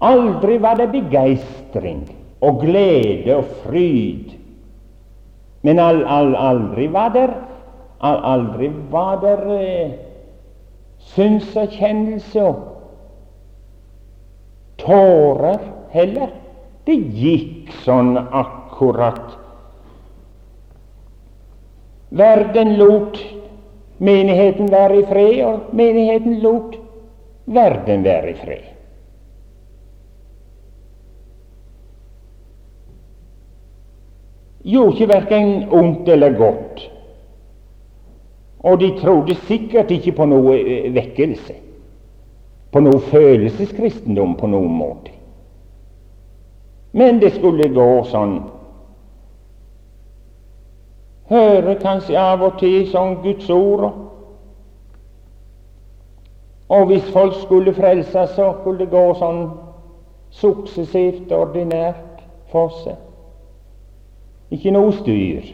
Aldri 0.00 0.58
var 0.62 0.78
det 0.78 0.92
begeistring 0.92 2.04
og 2.40 2.60
glede 2.60 3.36
og 3.36 3.44
fryd. 3.64 4.36
Men 5.62 5.78
all, 5.82 6.04
all, 6.04 6.36
aldri 6.36 6.86
var 6.92 7.08
der 7.14 7.32
all, 8.00 8.20
aldri 8.22 8.70
var 8.90 9.16
der 9.24 9.42
eh, 9.56 9.90
synserkjennelse 11.16 12.44
og 12.44 12.60
tårer 14.78 15.58
heller. 15.90 16.30
Det 16.86 16.94
gikk 16.94 17.72
sånn 17.82 18.14
akkurat. 18.20 18.65
Verden 22.16 22.76
lot 22.76 23.18
menigheten 23.98 24.70
være 24.72 25.00
i 25.00 25.04
fred, 25.08 25.44
og 25.44 25.76
menigheten 25.76 26.40
lot 26.44 26.78
verden 27.46 28.04
være 28.04 28.30
i 28.30 28.40
fred. 28.40 28.72
gjorde 34.66 34.92
ikke 34.92 35.08
verken 35.08 35.68
ondt 35.70 36.08
eller 36.08 36.34
godt. 36.38 36.90
Og 38.58 38.80
de 38.80 38.90
trodde 38.98 39.34
sikkert 39.46 39.90
ikke 39.90 40.12
på 40.16 40.26
noe 40.26 40.56
eh, 40.58 40.88
vekkelse, 40.94 41.54
på 42.72 42.82
noe 42.82 43.00
følelseskristendom 43.12 44.34
på 44.40 44.50
noen 44.50 44.72
måte. 44.74 45.12
Men 46.96 47.20
det 47.22 47.36
skulle 47.36 47.68
gå 47.70 47.90
sånn. 48.10 48.40
Høre 51.28 51.74
kanskje 51.82 52.18
av 52.18 52.42
og 52.46 52.58
til 52.60 52.84
sånn 52.90 53.16
Guds 53.24 53.48
ord. 53.50 53.88
Og 56.68 56.86
hvis 56.90 57.06
folk 57.14 57.34
skulle 57.42 57.74
frelses, 57.74 58.34
så 58.34 58.52
skulle 58.60 58.84
det 58.84 58.92
gå 58.94 59.04
sånn 59.18 59.42
suksessivt, 60.34 61.32
ordinært 61.32 62.22
for 62.52 62.74
seg. 62.82 62.98
Ikke 64.54 64.74
noe 64.74 64.92
styr. 64.94 65.46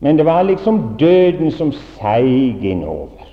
Men 0.00 0.16
det 0.16 0.24
var 0.28 0.44
liksom 0.48 0.96
døden 1.00 1.52
som 1.52 1.72
seig 2.00 2.64
innover. 2.64 3.26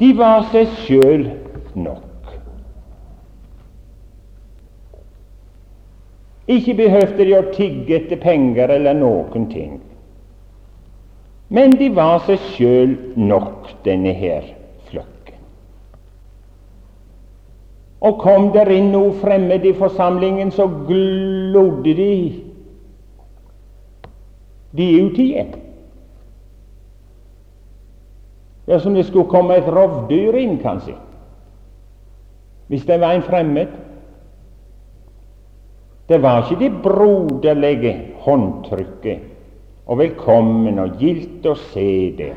De 0.00 0.12
var 0.16 0.44
seg 0.52 0.68
sjøl 0.84 1.24
nok. 1.74 2.34
Ikke 6.50 6.74
behøvde 6.74 7.24
de 7.24 7.36
å 7.38 7.44
tigge 7.54 8.00
etter 8.00 8.18
penger 8.18 8.72
eller 8.74 8.96
noen 8.98 9.46
ting. 9.52 9.76
Men 11.50 11.74
de 11.78 11.90
var 11.94 12.24
seg 12.26 12.42
sjøl 12.54 12.96
nok, 13.18 13.70
denne 13.84 14.14
her 14.14 14.48
Og 18.00 18.20
kom 18.20 18.48
der 18.54 18.70
inn 18.72 18.92
noe 18.94 19.12
fremmed 19.20 19.64
i 19.68 19.74
forsamlingen, 19.76 20.50
så 20.50 20.64
glodde 20.88 21.94
de 21.96 22.14
de 24.70 24.86
ut 25.02 25.18
igjen. 25.18 25.50
Det 28.66 28.76
er 28.76 28.78
som 28.78 28.94
det 28.94 29.04
skulle 29.08 29.28
komme 29.28 29.56
et 29.58 29.68
rovdyr 29.68 30.38
inn, 30.38 30.60
kanskje, 30.62 30.94
hvis 32.70 32.84
det 32.86 33.00
var 33.00 33.12
en 33.12 33.22
fremmed. 33.22 33.66
Det 36.08 36.22
var 36.22 36.42
ikke 36.42 36.64
det 36.64 36.82
broderlige 36.82 37.96
håndtrykket 38.22 39.18
og 39.86 39.98
velkommen 39.98 40.78
og 40.78 40.94
gildt 41.00 41.48
å 41.50 41.56
se 41.58 41.90
det. 42.14 42.30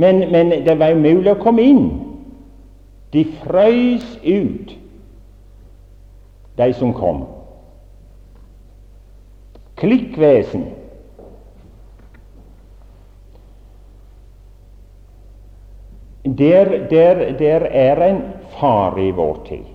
Men, 0.00 0.24
men 0.32 0.54
det 0.64 0.78
var 0.80 0.96
umulig 0.96 1.34
å 1.34 1.42
komme 1.42 1.68
inn. 1.68 1.84
De 3.12 3.26
frøys 3.42 4.16
ut, 4.24 4.72
de 6.56 6.72
som 6.80 6.96
kom. 6.96 7.26
Klikkvesen. 9.76 10.64
Der, 16.38 16.86
der, 16.90 17.32
der 17.38 17.66
er 17.70 18.02
en 18.06 18.22
fare 18.60 19.02
i 19.02 19.10
vår 19.10 19.38
tid. 19.48 19.66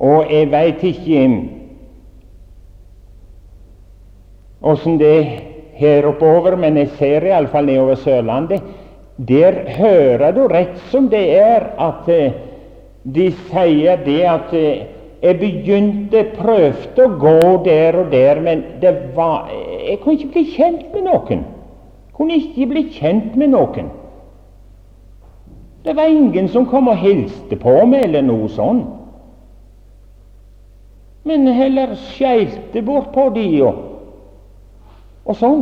Og 0.00 0.32
jeg 0.32 0.50
veit 0.52 0.84
ikke 0.84 1.24
åssen 4.60 4.98
det 5.00 5.10
er 5.18 5.24
her 5.80 6.06
oppover, 6.08 6.56
men 6.56 6.76
jeg 6.76 6.92
ser 6.98 7.24
iallfall 7.28 7.68
nedover 7.68 7.96
Sørlandet. 8.00 8.62
Der 9.28 9.62
hører 9.76 10.32
du 10.36 10.46
rett 10.48 10.76
som 10.92 11.08
det 11.12 11.24
er 11.36 11.70
at 11.80 12.08
eh, 12.08 12.36
de 13.04 13.30
sier 13.50 14.00
det 14.04 14.20
at 14.28 14.52
eh, 14.56 14.82
jeg 15.20 15.36
begynte, 15.40 16.24
prøvde 16.36 17.04
å 17.04 17.16
gå 17.20 17.40
der 17.66 17.98
og 18.00 18.12
der, 18.12 18.40
men 18.40 18.64
var, 19.16 19.50
jeg 19.52 19.98
kunne 20.00 20.16
ikke 20.16 20.32
bli 20.32 20.44
kjent 20.54 20.94
med 20.94 21.04
noen. 21.10 21.42
Kunne 22.20 22.36
ikke 22.36 22.66
bli 22.68 22.82
kjent 22.92 23.36
med 23.40 23.54
noen. 23.54 23.86
Det 25.80 25.94
var 25.96 26.12
ingen 26.12 26.50
som 26.52 26.66
kom 26.68 26.90
og 26.92 26.98
hilste 27.00 27.56
på 27.56 27.78
meg, 27.88 28.04
eller 28.04 28.26
noe 28.26 28.50
sånt. 28.52 28.90
Men 31.24 31.48
heller 31.48 31.94
skjelte 32.12 32.82
bort 32.84 33.08
på 33.14 33.30
de 33.32 33.46
og 33.64 33.86
og 35.30 35.36
sånn. 35.38 35.60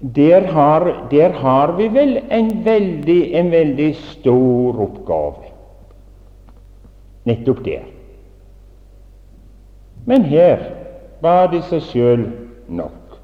Der 0.00 0.46
har, 0.54 0.86
der 1.10 1.34
har, 1.42 1.74
vi 1.78 1.88
vel 1.92 2.16
en 2.32 2.50
veldig, 2.64 3.20
en 3.36 3.50
veldig 3.52 3.88
stor 4.00 4.80
oppgave. 4.86 5.50
Nettopp 7.28 7.64
der. 7.66 7.88
Men 10.08 10.24
her 10.30 10.64
var 11.20 11.50
det 11.52 11.62
seg 11.68 11.84
sjøl 11.90 12.24
nok. 12.70 13.18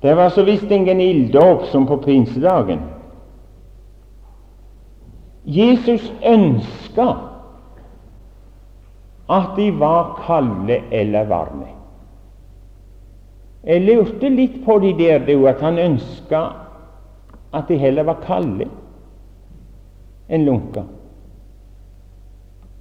Det 0.00 0.14
var 0.14 0.30
så 0.30 0.42
visst 0.42 0.70
ingen 0.70 1.00
ilddåp 1.00 1.64
som 1.64 1.86
på 1.86 1.96
pinsedagen. 1.96 2.80
Jesus 5.44 6.12
ønska 6.22 7.08
at 9.28 9.56
de 9.56 9.70
var 9.80 10.22
kalde 10.26 10.80
eller 10.90 11.24
varme. 11.24 11.66
Jeg 13.64 13.82
lurte 13.84 14.28
litt 14.28 14.60
på 14.64 14.78
de 14.78 14.92
der, 14.96 15.24
du, 15.26 15.46
at 15.48 15.60
han 15.60 15.78
ønska 15.78 16.44
at 17.52 17.68
de 17.68 17.76
heller 17.80 18.06
var 18.06 18.22
kalde 18.24 18.68
enn 20.28 20.44
lunka. 20.44 20.84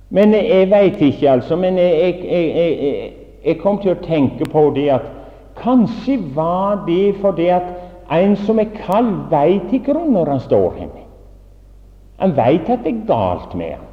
Men 0.10 0.34
jeg 0.34 0.70
veit 0.72 1.02
ikke, 1.02 1.30
altså. 1.30 1.56
Men 1.56 1.78
jeg, 1.78 2.20
jeg, 2.24 2.46
jeg, 2.56 3.14
jeg, 3.46 3.58
kom 3.60 3.82
til 3.82 3.92
å 3.92 4.02
tenke 4.04 4.48
på 4.52 4.70
det 4.76 4.88
at 4.96 5.10
kanskje 5.58 6.20
var 6.36 6.86
det 6.88 7.18
fordi 7.22 7.50
at 7.52 7.74
en 8.14 8.38
som 8.40 8.60
er 8.60 8.72
kald, 8.86 9.28
veit 9.32 9.74
ikke 9.74 9.94
når 9.98 10.32
han 10.32 10.40
står 10.40 10.72
henne. 10.78 11.04
Han 12.18 12.34
veit 12.38 12.70
at 12.70 12.86
det 12.86 12.94
er 12.94 13.06
galt 13.10 13.56
med 13.56 13.76
ham. 13.76 13.88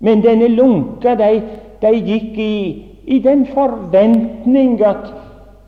Men 0.00 0.22
denne 0.22 0.48
lunka, 0.48 1.14
de, 1.18 1.42
de 1.82 1.92
gikk 2.06 2.38
i, 2.38 2.56
i, 3.04 3.18
den 3.22 3.44
forventning 3.50 4.78
at, 4.86 5.10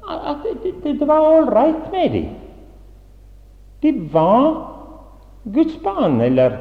at 0.09 0.45
det, 0.63 0.75
det, 0.85 1.09
var 1.09 1.27
ålreit 1.27 1.91
med 1.93 2.11
dem. 2.15 2.29
De 3.83 3.95
var 4.13 4.47
Guds 5.53 5.77
barn, 5.83 6.21
eller 6.21 6.59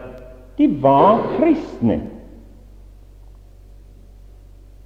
de 0.60 0.68
var 0.84 1.22
kristne. 1.38 2.02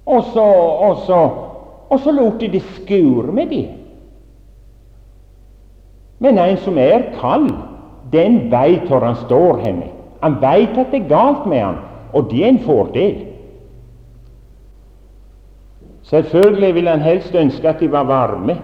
Og 0.06 0.22
så, 0.32 0.44
og 0.88 0.96
så, 1.06 1.20
og 1.90 2.00
så 2.00 2.12
lot 2.12 2.40
de 2.40 2.48
det 2.52 2.62
skure 2.62 3.32
med 3.32 3.50
dem. 3.50 3.80
Men 6.18 6.38
en 6.38 6.56
som 6.62 6.78
er 6.78 7.10
kald, 7.18 7.50
den 8.12 8.38
veit 8.52 8.86
hvor 8.88 9.02
han 9.04 9.16
står 9.26 9.64
henne. 9.64 9.90
Han 10.22 10.38
veit 10.40 10.78
at 10.78 10.92
det 10.92 11.02
er 11.02 11.08
galt 11.10 11.46
med 11.50 11.58
han, 11.60 11.80
og 12.12 12.30
det 12.30 12.44
er 12.44 12.48
en 12.48 12.62
fordel. 12.64 13.26
Selvfølgelig 16.04 16.74
vil 16.74 16.88
han 16.88 17.00
helst 17.00 17.34
ønske 17.34 17.68
at 17.68 17.80
de 17.80 17.90
var 17.92 18.06
varme. 18.08 18.60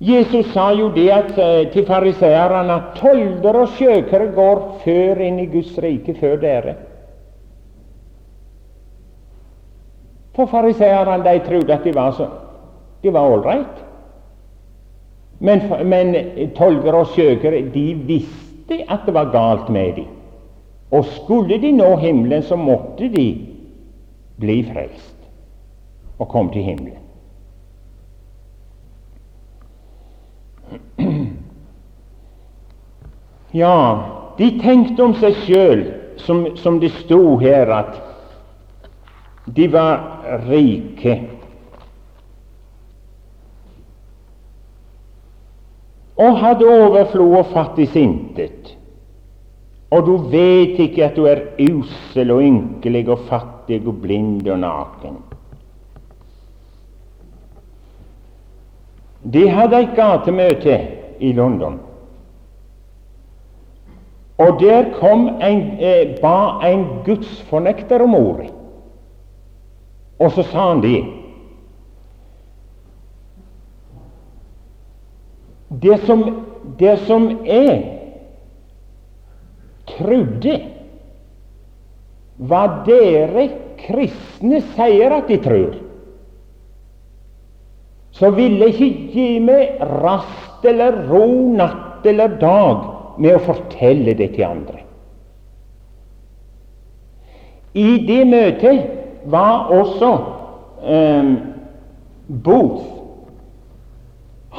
Jesus 0.00 0.52
sa 0.54 0.70
jo 0.72 0.88
det 0.94 1.10
at, 1.12 1.38
eh, 1.38 1.72
til 1.72 1.86
fariseerne 1.86 2.72
at 2.72 2.94
tolder 2.96 3.58
og 3.60 3.74
sjøkere 3.76 4.30
går 4.34 4.62
før 4.84 5.20
inn 5.20 5.38
i 5.38 5.46
Guds 5.46 5.74
rike 5.78 6.14
før 6.16 6.36
dere. 6.40 6.74
For 10.34 10.46
fariseerne 10.46 11.20
de 11.24 11.38
trodde 11.44 11.74
at 11.74 11.84
de 11.84 11.94
var 11.94 12.14
så 12.16 12.28
de 13.02 13.10
var 13.10 13.28
ålreit. 13.28 13.84
Men, 15.38 15.62
men 15.88 16.16
tolvere 16.56 17.04
og 17.04 17.14
sjøkere 17.14 17.62
de 17.72 17.84
visste 18.08 18.82
at 18.88 19.06
det 19.06 19.14
var 19.16 19.32
galt 19.32 19.70
med 19.72 19.94
dem. 19.96 20.08
Og 20.90 21.04
skulle 21.04 21.60
de 21.62 21.70
nå 21.72 21.94
himmelen, 21.96 22.42
så 22.42 22.56
måtte 22.56 23.08
de 23.08 23.26
bli 24.40 24.58
frelst 24.72 25.16
og 26.18 26.28
komme 26.28 26.52
til 26.52 26.66
himmelen. 26.66 26.98
Ja, 33.52 33.78
de 34.38 34.52
tenkte 34.60 35.02
om 35.04 35.16
seg 35.18 35.36
sjøl, 35.46 35.82
som, 36.22 36.44
som 36.60 36.78
det 36.82 36.92
sto 37.00 37.36
her, 37.40 37.70
at 37.74 37.98
de 39.50 39.66
var 39.72 40.22
rike. 40.46 41.18
og 46.20 46.36
hadde 46.36 46.68
overflod 46.68 47.36
og 47.38 47.52
fattig 47.54 47.88
intet. 47.96 48.74
Og 49.90 50.06
du 50.06 50.16
vet 50.30 50.78
ikke 50.78 51.06
at 51.08 51.16
du 51.16 51.26
er 51.26 51.46
usel 51.58 52.30
og 52.30 52.42
ynkelig 52.44 53.06
og 53.10 53.26
fattig 53.30 53.80
og 53.86 54.02
blind 54.02 54.48
og 54.48 54.60
naken. 54.62 55.16
De 59.20 59.48
hadde 59.50 59.80
et 59.82 59.96
gatemøte 59.96 60.76
i 61.20 61.32
London. 61.36 61.80
Og 64.40 64.60
der 64.60 64.88
kom 64.96 65.28
en, 65.28 65.60
eh, 65.80 66.16
ba 66.22 66.60
en 66.64 66.84
gudsfornekter 67.04 68.02
om 68.02 68.14
ordet. 68.14 68.52
Og 70.18 70.32
så 70.32 70.42
sa 70.42 70.68
han 70.68 70.80
det. 70.80 71.04
Det 75.68 76.00
som, 76.06 76.24
det 76.78 76.98
som 76.98 77.28
jeg 77.46 77.84
trodde 79.86 80.56
hva 82.40 82.62
dere 82.86 83.46
kristne 83.80 84.62
sier 84.72 85.12
at 85.12 85.28
de 85.28 85.36
tror, 85.44 85.76
så 88.16 88.30
ville 88.36 88.72
ikke 88.72 88.88
gi 89.12 89.28
meg 89.44 89.76
rast 90.00 90.64
eller 90.64 91.04
ro 91.08 91.28
natt 91.56 92.08
eller 92.08 92.40
dag 92.40 92.99
med 93.20 93.36
å 93.36 93.42
fortelle 93.44 94.14
det 94.16 94.32
til 94.36 94.46
andre. 94.48 94.80
I 97.76 98.00
det 98.08 98.22
møtet 98.26 99.28
var 99.30 99.70
også 99.70 100.10
eh, 100.82 101.34
Booth, 102.26 102.86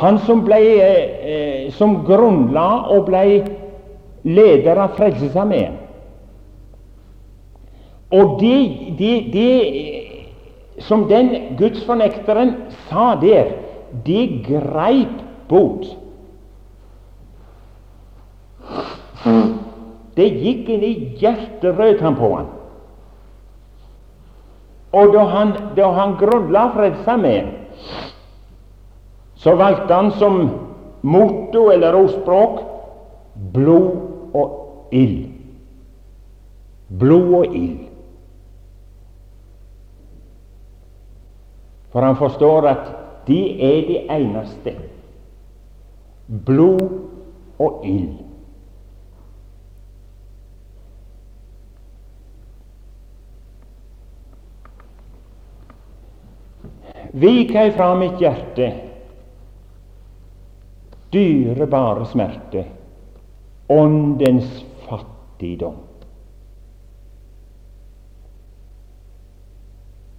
han 0.02 0.20
som, 0.24 0.46
ble, 0.48 0.60
eh, 0.80 1.72
som 1.76 1.98
grunnla 2.08 2.68
og 2.94 3.10
ble 3.10 3.26
leder 4.24 4.80
av 4.80 4.96
Frelsesarmeen. 4.96 5.76
Og 8.12 8.38
det, 8.40 8.60
det, 9.00 9.16
det 9.34 10.82
som 10.88 11.08
den 11.10 11.56
gudsfornekteren 11.60 12.56
sa 12.90 13.14
der, 13.22 13.54
det 14.06 14.44
greip 14.48 15.20
bot. 15.50 15.88
Det 20.16 20.28
gikk 20.28 20.70
inn 20.70 20.84
i 20.84 20.94
hjertet, 21.22 22.02
han 22.02 22.18
på 22.18 22.32
han. 22.36 22.50
Og 24.92 25.14
da 25.14 25.24
han, 25.32 25.54
da 25.76 25.92
han 25.96 26.18
grunnla 26.20 26.66
Frelsesarmeen, 26.76 27.52
så 29.42 29.56
valgte 29.56 29.94
han 29.94 30.12
som 30.20 30.42
motto 31.02 31.70
eller 31.72 31.96
ordspråk 31.98 32.60
blod 33.56 34.36
og 34.38 34.94
ild. 34.94 35.30
Blod 37.00 37.34
og 37.40 37.56
ild. 37.56 37.88
For 41.92 42.06
han 42.06 42.20
forstår 42.20 42.68
at 42.68 42.92
de 43.28 43.40
er 43.64 43.88
de 43.88 43.98
eneste. 44.12 44.76
Blod 46.46 46.84
og 47.60 47.86
ild. 47.88 48.31
Vik 57.22 57.54
ei 57.56 57.74
fra 57.76 57.92
mitt 58.00 58.22
hjerte 58.22 58.72
dyrebare 61.12 62.06
smerte, 62.06 62.66
åndens 63.68 64.66
fattigdom. 64.88 65.76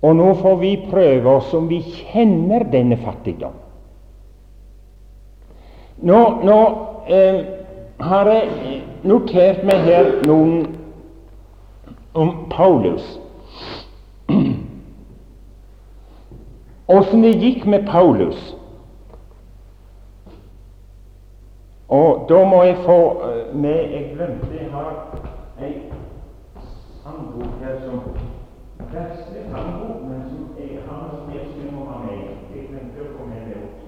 Og 0.02 0.16
nå 0.18 0.28
får 0.34 0.56
vi 0.58 0.72
prøve 0.90 1.36
oss 1.38 1.52
om 1.54 1.68
vi 1.70 1.78
kjenner 1.86 2.66
denne 2.72 2.98
fattigdom. 3.00 3.54
Nå, 6.02 6.20
nå 6.42 6.58
eh, 7.06 7.42
har 8.02 8.30
jeg 8.32 8.80
notert 9.06 9.62
meg 9.64 9.84
her 9.86 10.08
noen 10.26 10.64
om 12.18 12.32
Paulus. 12.50 13.04
Åssen 16.88 17.22
det 17.22 17.32
gikk 17.38 17.66
med 17.66 17.86
Paulus. 17.86 18.56
Og 21.88 22.26
da 22.28 22.44
må 22.48 22.62
jeg 22.62 22.76
få 22.84 23.22
med 23.52 23.92
Jeg 23.92 24.12
glemte 24.14 24.48
jeg 24.56 24.70
har 24.72 25.18
ei 25.60 25.74
sangbok 27.04 27.58
her 27.60 27.80
som 27.84 28.00
Vesle 28.92 29.42
sangbok, 29.50 30.02
men 30.08 30.24
som 30.30 30.48
jeg 30.58 30.80
har 30.88 31.02
noe 31.12 31.20
som 31.20 31.60
jeg 31.64 31.72
må 31.72 31.84
ha 31.90 32.00
med. 32.06 32.24
Jeg 32.54 32.66
glemte 32.70 33.04
å 33.04 33.12
få 33.18 33.28
med 33.28 33.46
det 33.48 33.60
opp. 33.60 33.82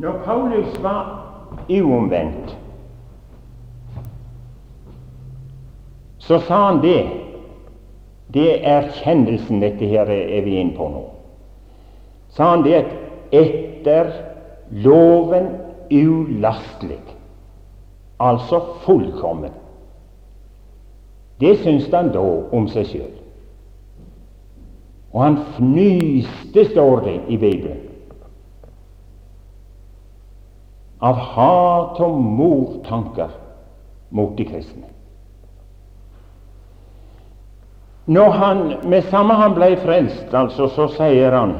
Når 0.00 0.20
Paulus 0.24 0.82
var 0.82 1.08
uomvendt, 1.68 2.56
så 6.18 6.38
sa 6.38 6.60
han 6.66 6.80
det. 6.82 7.02
Det 8.32 8.46
er 8.54 8.68
erkjennelsen 8.78 9.60
dette 9.60 9.88
her 9.90 10.08
er 10.08 10.44
vi 10.46 10.56
inne 10.60 10.76
på 10.76 10.86
nå. 10.88 11.02
Sa 12.30 12.52
han 12.54 12.62
det 12.64 12.76
at 12.78 12.92
etter 13.34 14.12
loven 14.70 15.50
ulastelig, 15.90 17.02
altså 18.22 18.62
fullkommen. 18.86 19.52
Det 21.40 21.56
syns 21.58 21.90
han 21.92 22.12
da 22.14 22.24
om 22.54 22.68
seg 22.70 22.86
sjøl. 22.86 23.12
Og 25.10 25.22
han 25.24 25.40
fnyste, 25.56 26.68
står 26.70 27.00
det 27.04 27.16
i 27.28 27.36
Bibelen, 27.36 27.89
av 31.00 31.16
hat 31.34 32.00
og 32.04 32.20
mordtanker 32.20 33.32
mot 34.10 34.36
de 34.36 34.44
kristne. 34.44 34.86
Når 38.10 38.30
han, 38.30 38.88
Med 38.88 39.02
samme 39.02 39.34
han 39.34 39.54
ble 39.54 39.76
frelst, 39.80 40.34
altså, 40.34 40.68
så 40.68 40.88
sier 40.96 41.36
han 41.36 41.52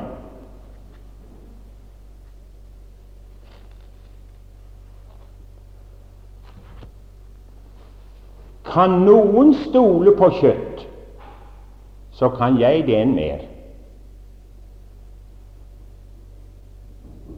Kan 8.70 9.00
noen 9.02 9.54
stole 9.64 10.12
på 10.18 10.28
kjøtt, 10.40 10.84
så 12.14 12.28
kan 12.36 12.58
jeg 12.60 12.84
det 12.86 12.98
enn 13.00 13.16
mer, 13.16 13.40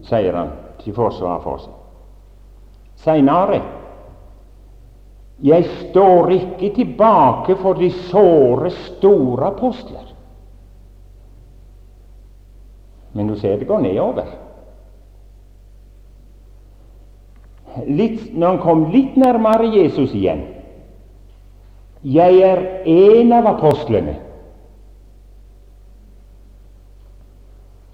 sier 0.05 0.37
han 0.37 0.53
til 0.83 0.93
forsvar 0.93 1.41
for 1.41 1.63
seg. 1.63 1.82
Seinere 3.03 3.61
jeg 5.43 5.65
står 5.67 6.31
ikke 6.31 6.71
tilbake 6.77 7.57
for 7.59 7.75
de 7.75 7.91
såre, 7.91 8.71
store 8.71 9.47
apostler. 9.47 10.05
Men 13.13 13.27
du 13.27 13.35
ser 13.37 13.59
det 13.59 13.67
går 13.67 13.83
nedover. 13.83 14.29
Litt, 17.89 18.29
når 18.37 18.49
han 18.49 18.61
kom 18.63 18.85
litt 18.93 19.15
nærmere 19.17 19.71
Jesus 19.73 20.11
igjen 20.13 20.43
Jeg 22.05 22.43
er 22.45 22.61
en 22.85 23.31
av 23.33 23.47
apostlene. 23.55 24.19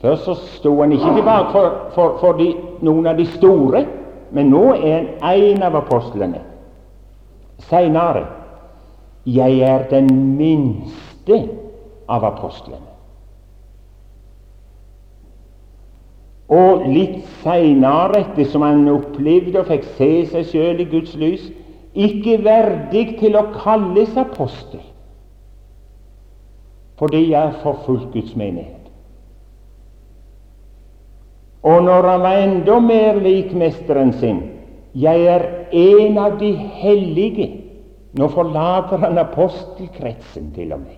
Først 0.03 0.25
så 0.27 0.35
sto 0.59 0.73
han 0.81 0.92
ikke 0.92 1.12
tilbake 1.14 1.53
for, 1.55 1.79
for, 1.94 2.18
for 2.21 2.38
de, 2.38 2.49
noen 2.83 3.07
av 3.11 3.16
de 3.18 3.27
store, 3.37 3.85
men 4.34 4.50
nå 4.52 4.64
er 4.76 5.14
han 5.22 5.46
en 5.52 5.62
av 5.68 5.78
apostlene. 5.82 6.42
Seinere 7.68 8.26
jeg 9.28 9.60
er 9.60 9.88
den 9.90 10.08
minste 10.38 11.42
av 12.08 12.24
apostlene. 12.24 12.86
Og 16.48 16.86
litt 16.88 17.26
seinere, 17.42 18.22
etter 18.22 18.48
som 18.48 18.64
han 18.64 18.86
opplevde 18.88 19.60
og 19.60 19.68
fikk 19.68 19.84
se 19.98 20.12
seg 20.30 20.46
sjøl 20.48 20.80
i 20.80 20.88
Guds 20.88 21.12
lys, 21.20 21.50
ikke 21.92 22.38
verdig 22.44 23.18
til 23.20 23.36
å 23.36 23.50
kalles 23.58 24.16
apostel, 24.16 24.80
fordi 27.00 27.26
jeg 27.34 27.42
har 27.42 27.60
forfulgt 27.64 28.14
Guds 28.14 28.32
menighet. 28.38 28.77
Og 31.62 31.83
når 31.83 32.07
han 32.09 32.23
var 32.23 32.42
enda 32.42 32.79
mer 32.81 33.18
lik 33.23 33.53
mesteren 33.53 34.12
sin 34.12 34.42
jeg 34.99 35.27
er 35.27 35.44
en 35.73 36.18
av 36.18 36.38
de 36.40 36.53
hellige. 36.81 37.49
Nå 38.18 38.29
forlater 38.33 38.99
han 38.99 39.18
apostelkretsen 39.21 40.51
til 40.57 40.73
og 40.73 40.81
med. 40.81 40.97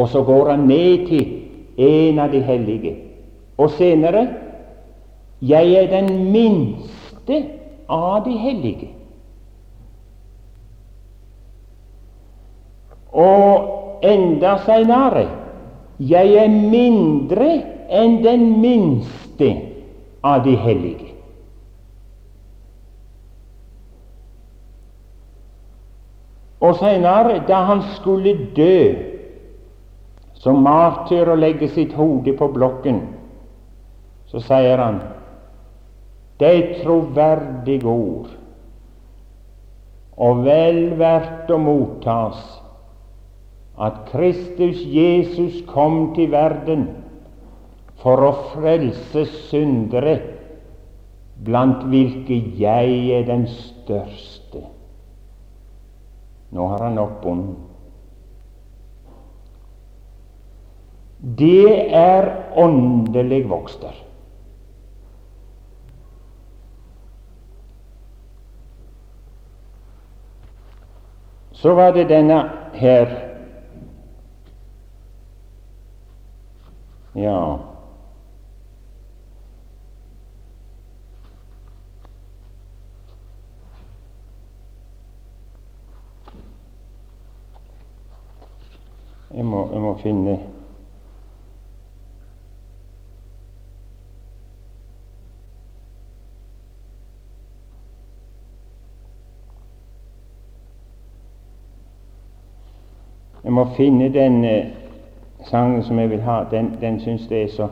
Og 0.00 0.08
så 0.08 0.22
går 0.24 0.50
han 0.50 0.64
ned 0.66 1.06
til 1.06 1.26
en 1.76 2.18
av 2.18 2.32
de 2.32 2.40
hellige. 2.42 2.94
Og 3.58 3.70
senere 3.76 4.24
jeg 5.42 5.74
er 5.74 5.90
den 5.90 6.32
minste 6.32 7.42
av 7.90 8.24
de 8.24 8.34
hellige. 8.38 8.88
Og 13.12 14.00
enda 14.02 14.56
seinere 14.64 15.26
jeg 16.00 16.34
er 16.40 16.48
mindre 16.48 17.50
enn 17.92 18.20
den 18.24 18.44
minste 18.60 19.50
av 20.24 20.44
de 20.46 20.56
hellige. 20.56 21.12
Og 26.62 26.76
senere, 26.78 27.40
da 27.48 27.64
han 27.66 27.82
skulle 27.96 28.36
dø 28.56 28.94
som 30.42 30.62
martyr 30.62 31.30
og 31.34 31.42
legge 31.42 31.68
sitt 31.70 31.94
hode 31.98 32.34
på 32.38 32.48
blokken, 32.54 33.02
så 34.30 34.40
sier 34.42 34.80
han 34.80 35.02
det 36.40 36.48
er 36.48 36.70
troverdige 36.82 37.86
ord 37.86 38.30
og 40.22 40.40
vel 40.46 40.80
verdt 40.98 41.50
å 41.52 41.58
mottas 41.60 42.40
at 43.82 44.00
Kristus 44.10 44.80
Jesus 44.82 45.60
kom 45.68 46.12
til 46.16 46.32
verden 46.32 46.88
for 48.02 48.24
å 48.26 48.32
frelse 48.50 49.24
syndere, 49.46 50.16
blant 51.42 51.84
hvilke 51.90 52.36
jeg 52.58 52.96
er 53.14 53.26
den 53.26 53.46
største. 53.50 54.64
Nå 56.52 56.66
har 56.74 56.86
han 56.86 56.98
nådd 56.98 57.14
bonden. 57.22 57.60
Det 61.22 61.94
er 61.94 62.26
åndelig 62.58 63.44
vokster. 63.50 63.94
Så 71.62 71.76
var 71.78 71.94
det 71.94 72.08
denne 72.10 72.40
her 72.74 73.12
Ja 77.14 77.71
Jeg 89.34 89.44
må, 89.44 89.68
jeg 89.72 89.80
må 89.80 89.94
finne 89.98 90.38
Jeg 103.44 103.52
må 103.52 103.64
finne 103.76 104.08
den 104.12 104.44
eh, 104.44 104.66
sangen 105.44 105.82
som 105.82 105.98
jeg 105.98 106.10
vil 106.10 106.20
ha. 106.22 106.44
Den, 106.50 106.76
den 106.80 107.00
syns 107.00 107.26
jeg 107.30 107.42
er 107.42 107.48
så, 107.48 107.68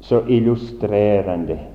så 0.00 0.20
illustrerende. 0.28 1.73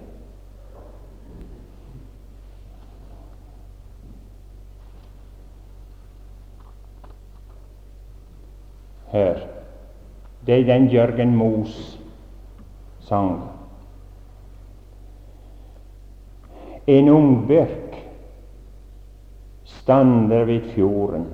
Hør. 9.19 9.39
Det 10.47 10.59
er 10.59 10.67
den 10.73 10.87
Jørgen 10.87 11.35
Moes 11.35 11.99
sang. 12.99 13.41
En 16.87 17.09
ungbirk 17.09 17.97
stander 19.63 20.45
ved 20.45 20.61
fjorden, 20.73 21.27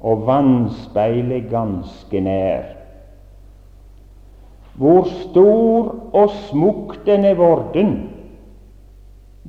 og 0.00 0.26
vannspeilet 0.26 1.48
ganske 1.50 2.20
nær. 2.20 2.62
Hvor 4.74 5.04
stor 5.04 5.96
og 6.12 6.30
smukk 6.50 7.00
den 7.06 7.24
er 7.24 7.34
vorden 7.34 7.96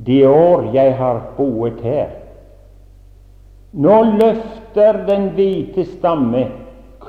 de 0.06 0.30
år 0.30 0.72
jeg 0.74 0.96
har 0.98 1.22
boet 1.38 1.82
her. 1.84 2.10
Nå 3.72 4.02
løfter 4.04 5.06
den 5.08 5.30
hvite 5.36 5.86
stamme 5.86 6.48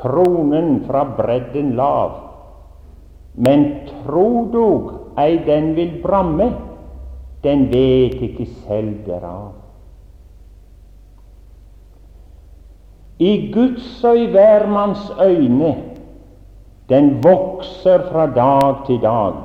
kronen 0.03 0.83
fra 0.87 1.05
bredden 1.17 1.73
lav. 1.79 2.19
Men 3.35 3.65
tro 3.89 4.49
dog 4.53 4.93
ei 5.19 5.39
den 5.47 5.75
vil 5.77 6.01
bramme, 6.03 6.51
den 7.43 7.67
vet 7.73 8.21
ikke 8.23 8.47
selv 8.67 9.07
derav. 9.07 9.53
I 13.19 13.53
Guds 13.55 14.05
og 14.05 14.19
i 14.19 14.27
hvermanns 14.35 15.11
øyne 15.23 15.75
den 16.89 17.25
vokser 17.25 18.03
fra 18.11 18.27
dag 18.27 18.87
til 18.87 18.99
dag, 19.03 19.37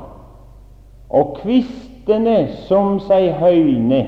og 1.09 1.37
kvistene 1.41 2.47
som 2.67 2.97
seg 2.99 3.37
høyne, 3.39 4.01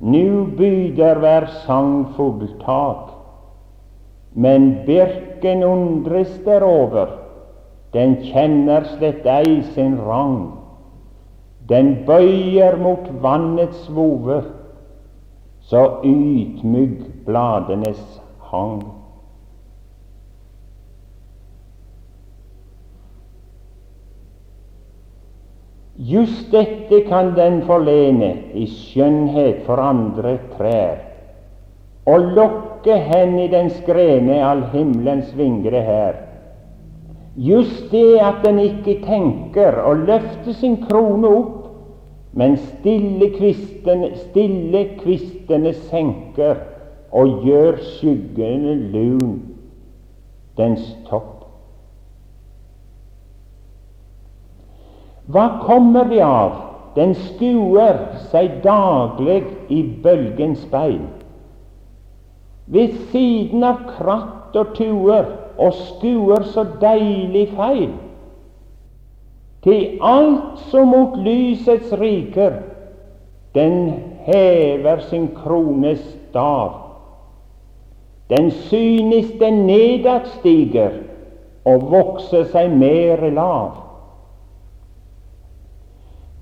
nu 0.00 0.46
byder 0.58 1.20
hver 1.22 1.46
sangfugl 1.66 2.48
tak. 2.64 3.17
Men 4.32 4.84
birken 4.86 5.62
undres 5.64 6.30
derover, 6.44 7.08
den 7.92 8.18
kjenner 8.28 8.84
slett 8.96 9.26
ei 9.26 9.62
sin 9.74 9.96
rang. 10.04 10.52
Den 11.68 12.04
bøyer 12.06 12.76
mot 12.80 13.08
vannets 13.22 13.88
vove, 13.92 14.42
så 15.68 16.00
ydmyk 16.04 17.24
bladenes 17.26 18.00
hang. 18.50 18.80
Just 25.98 26.52
dette 26.52 27.00
kan 27.08 27.32
den 27.34 27.64
forlene 27.66 28.30
i 28.54 28.68
skjønnhet 28.70 29.64
for 29.66 29.82
andre 29.82 30.36
trær, 30.54 31.00
og 32.06 32.28
lokke 32.36 32.77
hen 32.86 33.38
i 33.38 33.48
den 33.48 33.70
skrene 33.70 34.38
all 34.44 34.62
himmelens 34.72 35.32
vingre 35.36 35.80
her. 35.82 36.14
Just 37.36 37.90
det 37.90 38.18
at 38.22 38.42
den 38.44 38.58
ikke 38.58 38.98
tenker 39.04 39.78
å 39.86 39.94
løfte 39.94 40.54
sin 40.54 40.76
krone 40.88 41.28
opp, 41.28 41.54
men 42.38 42.56
stille 42.60 43.30
kvistene, 43.34 44.12
stille 44.28 44.84
kvistene 44.98 45.72
senker 45.88 46.60
og 47.14 47.44
gjør 47.46 47.78
skyggene 47.96 48.74
lun 48.92 49.34
dens 50.58 50.84
topp. 51.08 51.38
Hva 55.28 55.46
kommer 55.66 56.08
det 56.08 56.22
av? 56.24 56.64
Den 56.96 57.12
skuer 57.14 57.98
seg 58.32 58.62
daglig 58.64 59.42
i 59.70 59.82
bølgens 60.02 60.64
speil. 60.64 61.02
Ved 62.68 62.96
siden 63.12 63.64
av 63.64 63.84
kratt 63.96 64.56
og 64.56 64.74
tuer, 64.76 65.30
og 65.58 65.72
skuer 65.74 66.44
så 66.52 66.64
deilig 66.80 67.48
feil. 67.56 67.90
Til 69.64 69.98
alt 70.04 70.60
som 70.70 70.92
mot 70.92 71.16
lysets 71.18 71.92
riker, 71.98 72.60
den 73.54 73.94
hever 74.28 75.00
sin 75.08 75.28
krones 75.34 76.02
stav. 76.28 76.76
Den 78.30 78.50
synes 78.50 79.32
den 79.40 79.64
nedad 79.66 80.28
stiger 80.38 81.00
og 81.64 81.90
vokser 81.90 82.44
seg 82.52 82.70
mer 82.76 83.24
lav. 83.32 83.84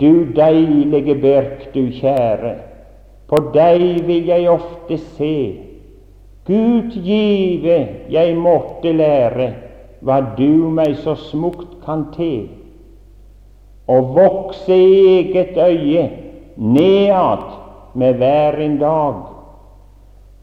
Du 0.00 0.26
deilige 0.36 1.14
Birk, 1.22 1.70
du 1.74 1.86
kjære, 1.94 2.56
på 3.30 3.38
deg 3.54 4.02
vil 4.06 4.28
jeg 4.28 4.50
ofte 4.50 4.98
se. 5.16 5.38
Gud 6.46 6.94
give 7.02 7.78
jeg 8.10 8.36
måtte 8.38 8.92
lære 8.94 9.48
hva 10.06 10.20
du 10.38 10.68
meg 10.70 10.94
så 11.02 11.16
smukt 11.18 11.80
kan 11.84 12.06
te. 12.14 12.46
Og 13.90 14.12
vokse 14.14 14.76
i 14.76 15.32
eget 15.32 15.58
øye 15.58 16.04
nedad 16.56 17.46
med 17.94 18.14
hver 18.14 18.58
en 18.62 18.78
dag. 18.78 19.22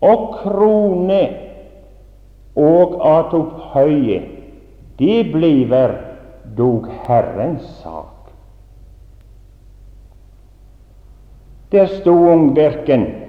Og 0.04 0.36
krone 0.42 1.22
og 2.56 3.00
at 3.18 3.34
opphøye, 3.34 4.22
det 5.00 5.32
bliver 5.32 5.96
dog 6.58 6.88
Herrens 7.08 7.64
sak. 7.84 8.30
Der 11.72 11.86
sto 11.86 12.12
ungbirken, 12.12 13.23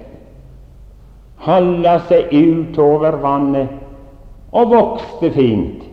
halla 1.45 1.99
seg 2.09 2.33
utover 2.33 3.19
vannet 3.21 3.69
og 4.55 4.71
vokste 4.71 5.29
fint, 5.35 5.83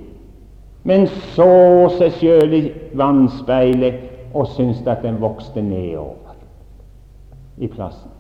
men 0.89 1.07
så 1.35 1.53
seg 1.99 2.17
sjøl 2.19 2.57
i 2.57 2.63
vannspeilet 2.99 4.09
og 4.33 4.49
syntes 4.55 4.87
at 4.89 5.05
den 5.05 5.21
vokste 5.23 5.63
nedover 5.63 6.37
i 7.61 7.69
plassen. 7.69 8.11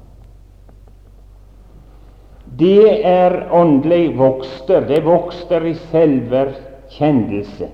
Det 2.59 3.07
er 3.09 3.49
åndelig 3.53 4.19
vokster. 4.19 4.85
Det 4.85 5.01
vokster 5.05 5.65
i 5.65 5.75
selverkjennelse. 5.89 7.69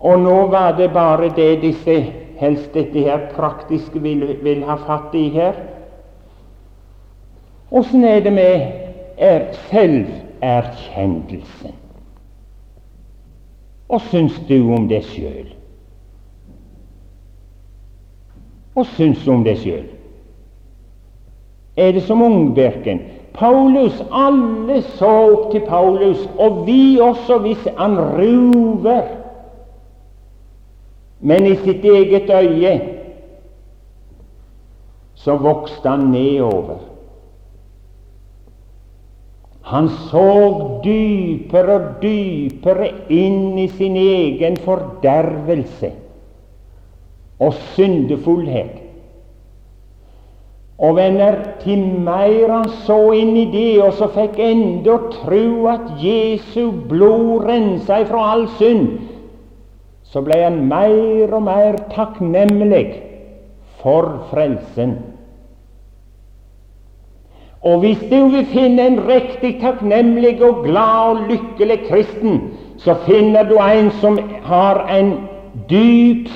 Og 0.00 0.20
nå 0.22 0.36
var 0.54 0.76
det 0.78 0.92
bare 0.94 1.32
det 1.36 1.50
disse 1.64 1.96
helst 2.40 2.74
dette 2.74 3.00
her 3.04 3.26
praktiske 3.34 4.00
vil, 4.00 4.38
vil 4.42 4.64
ha 4.64 4.76
fatt 4.80 5.14
i 5.14 5.28
her. 5.34 5.54
Åssen 7.70 8.04
er 8.04 8.20
det 8.24 8.32
med 8.32 8.60
er 9.20 9.52
selverkjennelsen? 9.68 11.74
Hva 13.90 13.98
syns 14.08 14.38
du 14.48 14.72
om 14.72 14.88
det 14.88 15.02
sjøl? 15.10 15.48
Hva 18.74 18.84
syns 18.96 19.24
du 19.24 19.30
om 19.34 19.44
det 19.44 19.58
sjøl? 19.60 19.86
Er 21.76 21.92
det 21.92 22.02
som 22.06 22.22
Ungbirken? 22.22 23.00
Paulus, 23.34 24.02
alle 24.10 24.82
så 24.98 25.10
opp 25.32 25.50
til 25.52 25.60
Paulus, 25.66 26.28
og 26.38 26.66
vi 26.66 26.98
også, 27.02 27.38
hvis 27.44 27.68
han 27.78 27.98
ruver 27.98 29.19
men 31.20 31.46
i 31.46 31.56
sitt 31.56 31.84
eget 31.84 32.30
øye 32.30 32.74
så 35.20 35.36
vokste 35.36 35.88
han 35.88 36.06
nedover. 36.14 36.78
Han 39.62 39.88
så 39.88 40.28
dypere 40.84 41.74
og 41.74 41.82
dypere 42.02 42.88
inn 43.12 43.58
i 43.60 43.68
sin 43.68 43.96
egen 44.00 44.56
fordervelse 44.64 45.92
og 47.40 47.52
syndefullhet. 47.74 48.80
Og 50.80 50.96
venner, 50.96 51.36
til 51.60 51.84
mer 52.00 52.48
han 52.48 52.68
så 52.86 52.96
inn 53.12 53.36
i 53.36 53.44
det, 53.52 53.82
og 53.84 53.92
så 53.98 54.08
fikk 54.14 54.38
enda 54.40 54.96
tro 55.12 55.68
at 55.68 55.90
Jesu 56.00 56.70
blod 56.88 57.44
rensa 57.44 58.00
ifra 58.00 58.24
all 58.32 58.46
synd, 58.56 59.09
så 60.10 60.22
ble 60.26 60.40
han 60.42 60.58
mer 60.68 61.30
og 61.30 61.42
mer 61.46 61.78
takknemlig 61.94 62.86
for 63.82 64.26
frelsen. 64.30 64.96
Og 67.62 67.78
hvis 67.82 68.00
du 68.10 68.28
vil 68.32 68.46
finne 68.50 68.86
en 68.86 69.00
riktig 69.08 69.58
takknemlig 69.60 70.42
og 70.42 70.64
glad 70.64 71.10
og 71.12 71.18
lykkelig 71.28 71.78
kristen, 71.88 72.40
så 72.78 72.94
finner 73.06 73.44
du 73.44 73.58
en 73.60 73.90
som 74.00 74.18
har 74.42 74.86
en 74.88 75.12
dyp 75.70 76.30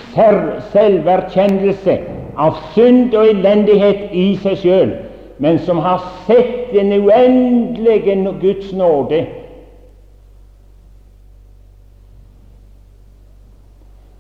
selverkjennelse 0.73 1.99
av 2.37 2.59
synd 2.75 3.15
og 3.15 3.31
elendighet 3.31 4.13
i 4.13 4.35
seg 4.43 4.61
sjøl, 4.61 4.93
men 5.39 5.59
som 5.65 5.81
har 5.83 6.05
sett 6.29 6.75
den 6.75 6.93
uendelige 6.93 8.21
Guds 8.43 8.73
nåde 8.77 9.25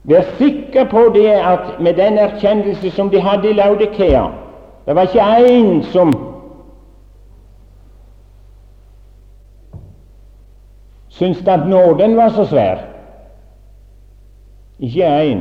Vær 0.05 0.23
sikker 0.39 0.85
på 0.91 1.11
det 1.15 1.31
at 1.31 1.81
med 1.81 1.95
den 1.95 2.19
erkjennelse 2.19 2.91
som 2.91 3.11
de 3.11 3.21
hadde 3.21 3.51
i 3.51 3.53
Laudikea 3.53 4.27
Det 4.87 4.95
var 4.95 5.03
ikke 5.03 5.21
én 5.21 5.83
som 5.83 6.13
syntes 11.09 11.49
at 11.49 11.69
nåden 11.69 12.17
var 12.17 12.29
så 12.29 12.45
svær. 12.45 12.79
Ikke 14.79 15.33
én. 15.33 15.39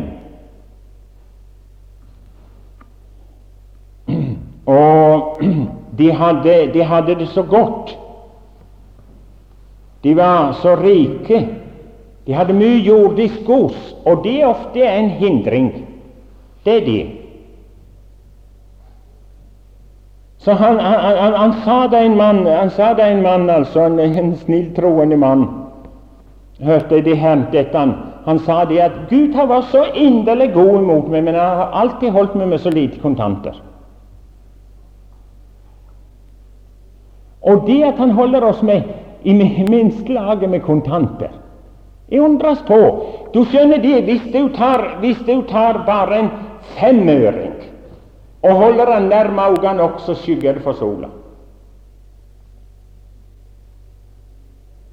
Og 4.65 5.41
de 5.97 6.11
hadde, 6.11 6.73
de 6.73 6.83
hadde 6.83 7.15
det 7.15 7.27
så 7.27 7.43
godt. 7.43 7.97
De 10.03 10.15
var 10.15 10.51
så 10.51 10.75
rike. 10.75 11.62
De 12.25 12.33
hadde 12.33 12.55
mye 12.55 12.79
jordisk 12.85 13.43
gods, 13.45 13.95
og 14.05 14.23
det 14.23 14.37
er 14.41 14.47
ofte 14.47 14.85
en 14.87 15.09
hindring. 15.19 15.73
Det 16.63 16.77
er 16.77 16.85
det. 16.85 17.03
Så 20.37 20.53
han, 20.53 20.79
han, 20.79 21.17
han, 21.17 21.33
han 21.33 21.53
sa 21.63 21.87
det 21.87 21.99
en 22.05 22.17
mann, 22.17 22.45
han 22.45 22.69
sa 22.69 22.93
det 22.93 23.03
en 23.03 23.21
mann, 23.23 23.49
altså 23.49 23.85
en, 23.87 23.99
en 23.99 24.35
snill, 24.35 24.73
troende 24.75 25.17
mann, 25.17 25.45
hørte 26.59 27.01
de 27.01 27.15
dette 27.51 27.77
han, 27.77 27.93
han 28.25 28.39
sa 28.39 28.65
det 28.65 28.79
at 28.79 28.97
Gud 29.09 29.35
har 29.35 29.47
vært 29.47 29.71
så 29.71 29.83
inderlig 29.95 30.53
god 30.53 30.79
imot 30.79 31.07
meg, 31.11 31.23
men 31.23 31.35
han 31.35 31.59
har 31.59 31.71
alltid 31.83 32.11
holdt 32.11 32.35
meg 32.39 32.51
med 32.51 32.59
så 32.59 32.71
lite 32.71 32.99
kontanter. 32.99 33.55
Og 37.43 37.65
det 37.67 37.81
at 37.83 37.99
han 37.99 38.11
holder 38.15 38.43
oss 38.47 38.61
med 38.63 38.83
i 39.23 39.33
minste 39.35 40.11
laget 40.11 40.49
med 40.49 40.63
kontanter 40.63 41.31
Jeg 42.11 42.21
undres 42.21 42.61
på 42.67 42.79
Du 43.33 43.43
skjønner 43.45 43.81
det, 43.81 44.03
hvis 44.03 44.25
du 44.33 44.49
tar, 44.55 44.97
hvis 44.99 45.17
du 45.25 45.41
tar 45.49 45.83
bare 45.87 46.19
en 46.19 46.29
femøring 46.77 47.53
og 48.43 48.55
holder 48.59 48.85
den 48.85 49.09
nærme 49.09 49.41
øynene 49.41 49.77
nok, 49.77 49.99
skygger 49.99 50.59
for 50.59 50.73
sola. 50.73 51.07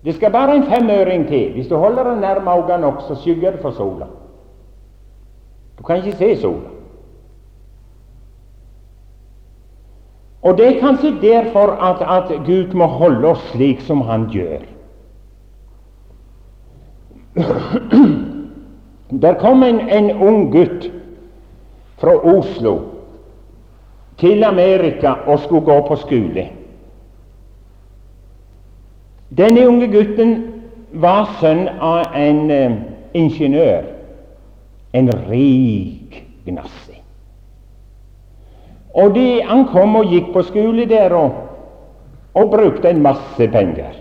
Det 0.04 0.14
skal 0.14 0.32
bare 0.32 0.56
en 0.56 0.64
femøring 0.64 1.28
til. 1.28 1.52
Hvis 1.52 1.68
du 1.68 1.76
holder 1.76 2.10
den 2.10 2.20
nærme 2.20 2.50
øynene 2.56 2.80
nok, 2.80 3.02
skygger 3.20 3.56
for 3.62 3.70
sola. 3.70 4.06
Du 5.78 5.82
kan 5.82 5.96
ikke 5.96 6.16
se 6.16 6.36
sola. 6.40 6.68
Og 10.42 10.58
det 10.58 10.66
er 10.66 10.80
kanskje 10.80 11.16
derfor 11.22 11.72
at, 11.84 12.00
at 12.22 12.46
Gud 12.46 12.74
må 12.74 12.86
holde 12.86 13.28
oss 13.28 13.42
slik 13.52 13.80
som 13.80 14.00
Han 14.00 14.28
gjør. 14.32 14.62
Der 19.10 19.34
kom 19.40 19.62
en, 19.62 19.80
en 19.88 20.10
ung 20.10 20.50
gutt 20.52 20.90
fra 22.00 22.14
Oslo 22.36 22.78
til 24.20 24.44
Amerika 24.44 25.14
og 25.26 25.38
skulle 25.38 25.64
gå 25.64 25.80
på 25.88 25.96
skole. 25.96 26.46
Denne 29.30 29.68
unge 29.68 29.86
gutten 29.92 30.32
var 30.92 31.28
sønn 31.40 31.68
av 31.68 32.16
en 32.18 32.40
uh, 32.50 32.78
ingeniør, 33.14 33.86
en 34.92 35.10
rik 35.30 36.22
gnassi. 36.46 36.98
Og 38.94 39.14
de, 39.14 39.42
Han 39.46 39.68
kom 39.70 39.96
og 39.96 40.10
gikk 40.10 40.32
på 40.34 40.42
skole 40.42 40.86
der 40.90 41.14
og, 41.14 41.30
og 42.34 42.50
brukte 42.50 42.90
en 42.90 43.02
masse 43.02 43.48
penger. 43.52 43.99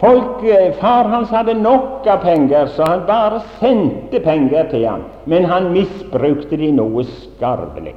Folk, 0.00 0.42
uh, 0.42 0.72
Far 0.80 1.04
hans 1.04 1.30
hadde 1.30 1.54
nok 1.54 2.06
av 2.06 2.24
penger, 2.24 2.66
så 2.74 2.86
han 2.88 3.06
bare 3.06 3.42
sendte 3.60 4.20
penger 4.20 4.66
til 4.72 4.88
ham. 4.88 5.06
Men 5.30 5.46
han 5.48 5.70
misbrukte 5.72 6.58
de 6.58 6.72
noe 6.74 7.04
skarvelig. 7.06 7.94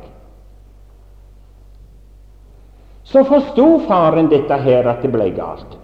Så 3.08 3.24
forsto 3.24 3.80
faren 3.88 4.28
dette 4.30 4.54
her, 4.62 4.88
at 4.88 5.02
det 5.02 5.12
ble 5.14 5.30
galt. 5.36 5.78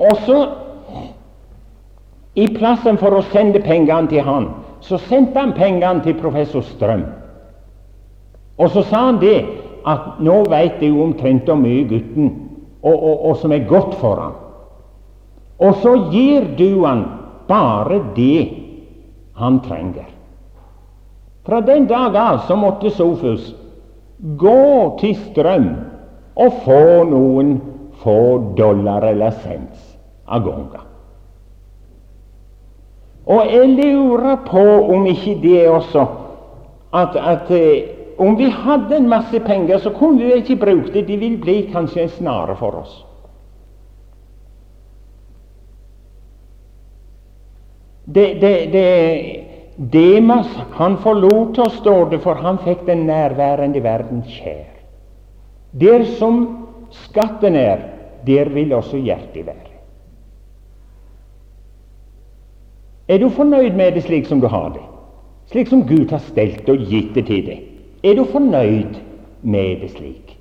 Og 0.00 0.16
så, 0.26 0.38
i 2.34 2.46
plassen 2.56 2.96
for 2.98 3.12
å 3.12 3.24
sende 3.28 3.60
pengene 3.60 4.08
til 4.08 4.24
han, 4.24 4.48
så 4.82 4.98
sendte 5.06 5.38
han 5.38 5.52
pengene 5.54 6.00
til 6.02 6.16
professor 6.18 6.64
Strøm. 6.66 7.04
Og 8.58 8.70
så 8.72 8.82
sa 8.88 9.06
han 9.10 9.20
det 9.20 9.44
at 9.88 10.18
nå 10.22 10.42
veit 10.50 10.80
du 10.80 10.88
omtrent 11.02 11.48
hvor 11.48 11.60
mye 11.60 11.84
gutten 11.90 12.30
og, 12.82 12.94
og, 12.94 13.14
og, 13.28 13.36
som 13.40 13.52
er 13.52 13.68
godt 13.68 13.94
for 14.00 14.20
ham. 14.20 14.41
Og 15.62 15.78
så 15.82 15.94
gir 16.10 16.52
du 16.58 16.84
han 16.84 17.04
bare 17.48 18.00
det 18.16 18.48
han 19.38 19.60
trenger. 19.62 20.08
Fra 21.46 21.60
den 21.60 21.86
dag 21.90 22.16
av 22.16 22.44
så 22.46 22.56
måtte 22.56 22.90
Sofus 22.90 23.52
gå 24.38 24.98
til 25.00 25.16
Strøm 25.18 25.68
og 26.38 26.62
få 26.64 26.82
noen 27.10 27.56
få 28.02 28.54
dollar 28.58 29.02
eller 29.06 29.30
cents 29.42 29.96
av 30.26 30.44
gangen. 30.46 30.88
Og 33.26 33.46
jeg 33.46 33.68
lurer 33.76 34.40
på 34.46 34.62
om 34.94 35.06
ikke 35.06 35.36
det 35.42 35.66
også 35.70 36.06
at, 36.92 37.16
at 37.16 37.50
eh, 37.54 37.90
om 38.18 38.34
vi 38.38 38.50
hadde 38.50 38.96
en 38.96 39.08
masse 39.08 39.38
penger, 39.40 39.78
så 39.78 39.90
kunne 39.94 40.18
vi 40.18 40.34
ikke 40.42 40.58
bruke 40.60 40.92
det. 40.92 41.06
De 41.08 41.16
vil 41.16 41.38
bli 41.40 41.62
kanskje 41.72 42.02
en 42.02 42.12
snare 42.18 42.56
for 42.58 42.82
oss. 42.82 42.98
Det, 48.04 48.34
det, 48.40 48.72
det, 48.72 49.44
Demas 49.76 50.48
han 50.70 50.96
forlot 50.96 51.58
oss, 51.58 51.78
står 51.78 52.10
det, 52.10 52.18
for 52.18 52.34
han 52.34 52.58
fikk 52.58 52.86
den 52.86 53.06
nærværende 53.06 53.82
verden 53.82 54.22
kjær. 54.26 54.68
Der 55.72 56.04
som 56.18 56.42
skatten 56.92 57.56
er, 57.56 57.86
der 58.26 58.50
vil 58.52 58.72
også 58.72 58.96
hjertet 58.96 59.46
være. 59.46 59.70
Er 63.08 63.18
du 63.18 63.28
fornøyd 63.28 63.74
med 63.76 63.92
det 63.92 64.02
slik 64.02 64.26
som 64.26 64.40
du 64.40 64.46
har 64.46 64.68
det? 64.74 64.82
Slik 65.50 65.68
som 65.68 65.86
Gud 65.88 66.10
har 66.10 66.22
stelt 66.22 66.68
og 66.68 66.84
gitt 66.88 67.14
det 67.14 67.26
til 67.26 67.46
deg? 67.46 67.64
Er 68.04 68.14
du 68.16 68.24
fornøyd 68.24 69.00
med 69.42 69.80
det 69.82 69.90
slik? 69.90 70.36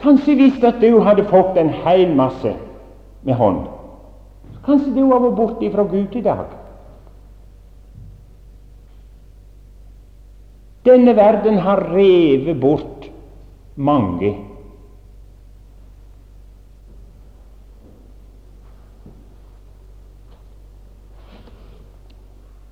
Kanskje 0.00 0.34
hvis 0.34 0.64
at 0.64 0.80
du 0.80 1.02
hadde 1.04 1.28
fått 1.28 1.58
en 1.60 1.68
hel 1.84 2.14
masse 2.16 2.54
med 3.22 3.36
hånd, 3.36 3.66
kanskje 4.70 4.94
du 4.94 5.06
var 5.08 5.30
borte 5.30 5.70
fra 5.70 5.84
Gud 5.84 6.16
i 6.16 6.22
dag. 6.22 6.46
Denne 10.84 11.14
verden 11.16 11.58
har 11.58 11.82
revet 11.92 12.60
bort 12.60 13.08
mange. 13.76 14.36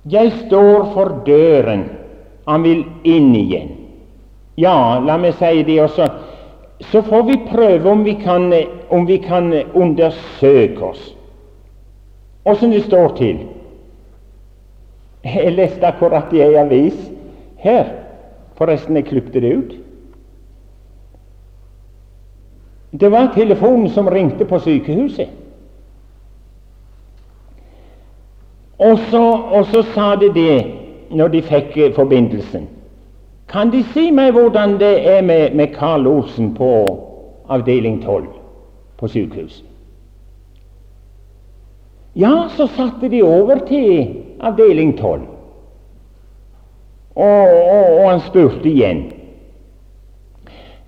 Jeg 0.09 0.31
står 0.47 0.89
for 0.95 1.19
døren. 1.25 1.85
Han 2.47 2.63
vil 2.65 2.81
inn 3.05 3.35
igjen. 3.35 3.75
Ja, 4.57 4.97
la 5.05 5.19
meg 5.21 5.35
si 5.37 5.61
det 5.67 5.77
også. 5.83 6.07
Så 6.89 7.03
får 7.05 7.23
vi 7.27 7.37
prøve 7.51 7.91
om 7.91 8.01
vi 8.07 8.15
kan, 8.17 8.49
om 8.89 9.05
vi 9.05 9.19
kan 9.21 9.53
undersøke 9.75 10.85
oss 10.89 11.18
åssen 12.49 12.71
det 12.71 12.83
står 12.83 13.15
til. 13.17 13.39
Jeg 15.23 15.53
leste 15.53 15.87
akkurat 15.87 16.33
i 16.33 16.41
ei 16.41 16.55
avis 16.55 16.97
her 17.59 17.95
Forresten, 18.59 18.95
jeg 18.95 19.05
klipte 19.05 19.39
det 19.39 19.53
ut. 19.55 19.75
Det 22.91 23.11
var 23.11 23.31
telefonen 23.35 23.89
som 23.89 24.07
ringte 24.07 24.45
på 24.45 24.59
sykehuset. 24.59 25.29
Og 28.79 28.99
så, 29.11 29.23
og 29.31 29.65
så 29.65 29.83
sa 29.93 30.15
de 30.15 30.33
det 30.35 30.65
når 31.09 31.27
de 31.27 31.41
fikk 31.41 31.77
eh, 31.77 31.93
forbindelsen. 31.95 32.67
Kan 33.49 33.71
De 33.71 33.83
si 33.93 34.11
meg 34.11 34.35
hvordan 34.35 34.75
det 34.79 35.07
er 35.07 35.21
med, 35.21 35.55
med 35.55 35.73
Karl 35.73 36.07
Olsen 36.07 36.53
på 36.55 36.69
avdeling 37.49 38.03
12 38.03 38.27
på 38.97 39.07
sykehuset? 39.07 39.68
Ja, 42.13 42.49
så 42.57 42.67
satte 42.67 43.09
de 43.09 43.21
over 43.23 43.59
til 43.67 44.15
avdeling 44.41 44.95
12. 44.97 45.21
Og, 47.15 47.49
og, 47.49 47.85
og 47.99 48.09
han 48.09 48.21
spurte 48.25 48.69
igjen. 48.69 49.03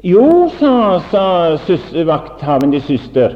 Jo, 0.02 0.50
sa, 0.58 1.00
sa 1.12 1.26
vakthavende 2.08 2.80
søster, 2.82 3.36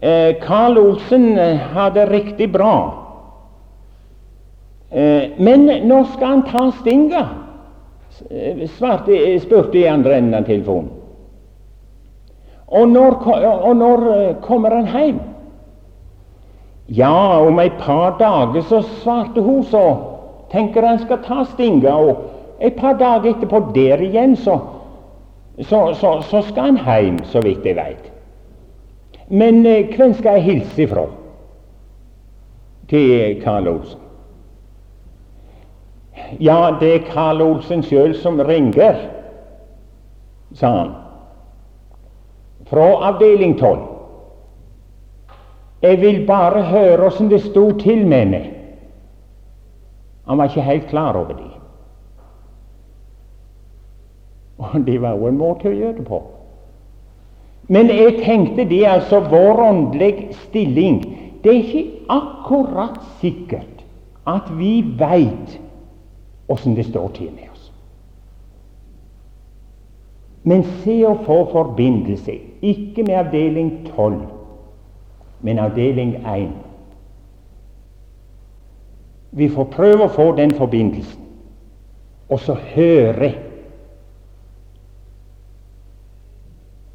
eh, 0.00 0.34
Karl 0.42 0.76
Olsen 0.78 1.30
hadde 1.38 1.72
har 1.72 1.94
det 1.94 2.10
riktig 2.10 2.50
bra. 2.52 2.76
Eh, 4.90 5.32
men 5.38 5.64
nå 5.88 6.02
skal 6.12 6.26
han 6.26 6.44
ta 6.50 6.66
stinga? 6.82 7.24
Eh, 8.30 8.68
svarte, 8.68 9.16
eh, 9.16 9.40
spurte 9.40 9.78
i 9.78 9.88
andre 9.88 10.18
enden 10.18 10.34
av 10.34 10.44
telefonen. 10.44 10.90
Og 12.66 12.88
når, 12.88 13.16
og 13.62 13.76
når 13.76 14.06
eh, 14.12 14.36
kommer 14.42 14.70
han 14.70 14.86
hjem? 14.90 15.18
Ja, 16.86 17.40
om 17.40 17.58
et 17.58 17.78
par 17.78 18.18
dager, 18.18 18.62
så 18.62 18.82
svarte 19.02 19.42
hun 19.42 19.64
så 19.66 19.86
tenker 20.50 20.82
han 20.82 20.98
skal 20.98 21.22
ta 21.24 21.44
Stinga, 21.44 21.94
og 21.94 22.60
et 22.60 22.76
par 22.78 22.96
dager 23.00 23.34
etterpå 23.34 23.60
der 23.74 24.02
igjen, 24.02 24.36
så, 24.36 24.58
så, 25.60 25.92
så, 25.94 26.20
så 26.22 26.42
skal 26.46 26.76
han 26.76 26.80
hjem, 26.84 27.18
så 27.24 27.42
vidt 27.44 27.66
jeg 27.66 27.76
veit. 27.76 28.10
Men 29.28 29.64
eh, 29.66 29.90
hvem 29.96 30.14
skal 30.14 30.38
jeg 30.38 30.46
hilse 30.46 30.82
ifra 30.86 31.06
til 32.90 33.40
Karl 33.42 33.68
Olsen? 33.68 34.02
Ja, 36.40 36.76
det 36.80 36.92
er 36.94 37.10
Karl 37.10 37.42
Olsen 37.42 37.82
sjøl 37.86 38.14
som 38.18 38.38
ringer, 38.40 38.98
sa 40.54 40.70
han, 40.78 40.94
fra 42.70 42.86
avdeling 43.10 43.58
12. 43.58 43.95
Jeg 45.82 46.00
vil 46.00 46.22
bare 46.26 46.62
høre 46.62 47.06
åssen 47.06 47.28
det 47.30 47.42
sto 47.44 47.70
til 47.78 48.06
med 48.08 48.30
meg. 48.32 48.46
Han 50.26 50.38
var 50.38 50.50
ikke 50.50 50.64
helt 50.66 50.88
klar 50.90 51.16
over 51.16 51.36
det. 51.36 51.52
Og 54.58 54.86
det 54.86 55.02
var 55.02 55.18
jo 55.18 55.28
en 55.28 55.38
måte 55.38 55.68
å 55.68 55.76
gjøre 55.76 55.98
det 55.98 56.06
på. 56.08 56.22
Men 57.68 57.90
jeg 57.90 58.20
tenkte 58.24 58.64
det 58.64 58.84
altså 58.86 59.20
vår 59.26 59.60
åndelige 59.62 60.36
stilling 60.46 61.00
Det 61.42 61.50
er 61.50 61.62
ikke 61.62 61.82
akkurat 62.10 62.98
sikkert 63.20 63.84
at 64.26 64.48
vi 64.58 64.80
veit 64.98 65.58
åssen 66.50 66.74
det 66.74 66.86
står 66.88 67.12
til 67.14 67.28
med 67.30 67.50
oss. 67.52 67.68
Men 70.42 70.64
se 70.82 70.96
å 71.06 71.14
få 71.26 71.36
forbindelse, 71.52 72.34
ikke 72.62 73.04
med 73.06 73.20
avdeling 73.20 73.70
12, 73.92 74.18
men 75.40 75.58
avdeling 75.58 76.14
1. 76.26 76.48
Vi 79.30 79.48
får 79.48 79.64
prøve 79.64 80.06
å 80.06 80.12
få 80.12 80.30
den 80.36 80.54
forbindelsen, 80.56 81.22
og 82.28 82.40
så 82.40 82.56
høre 82.74 83.34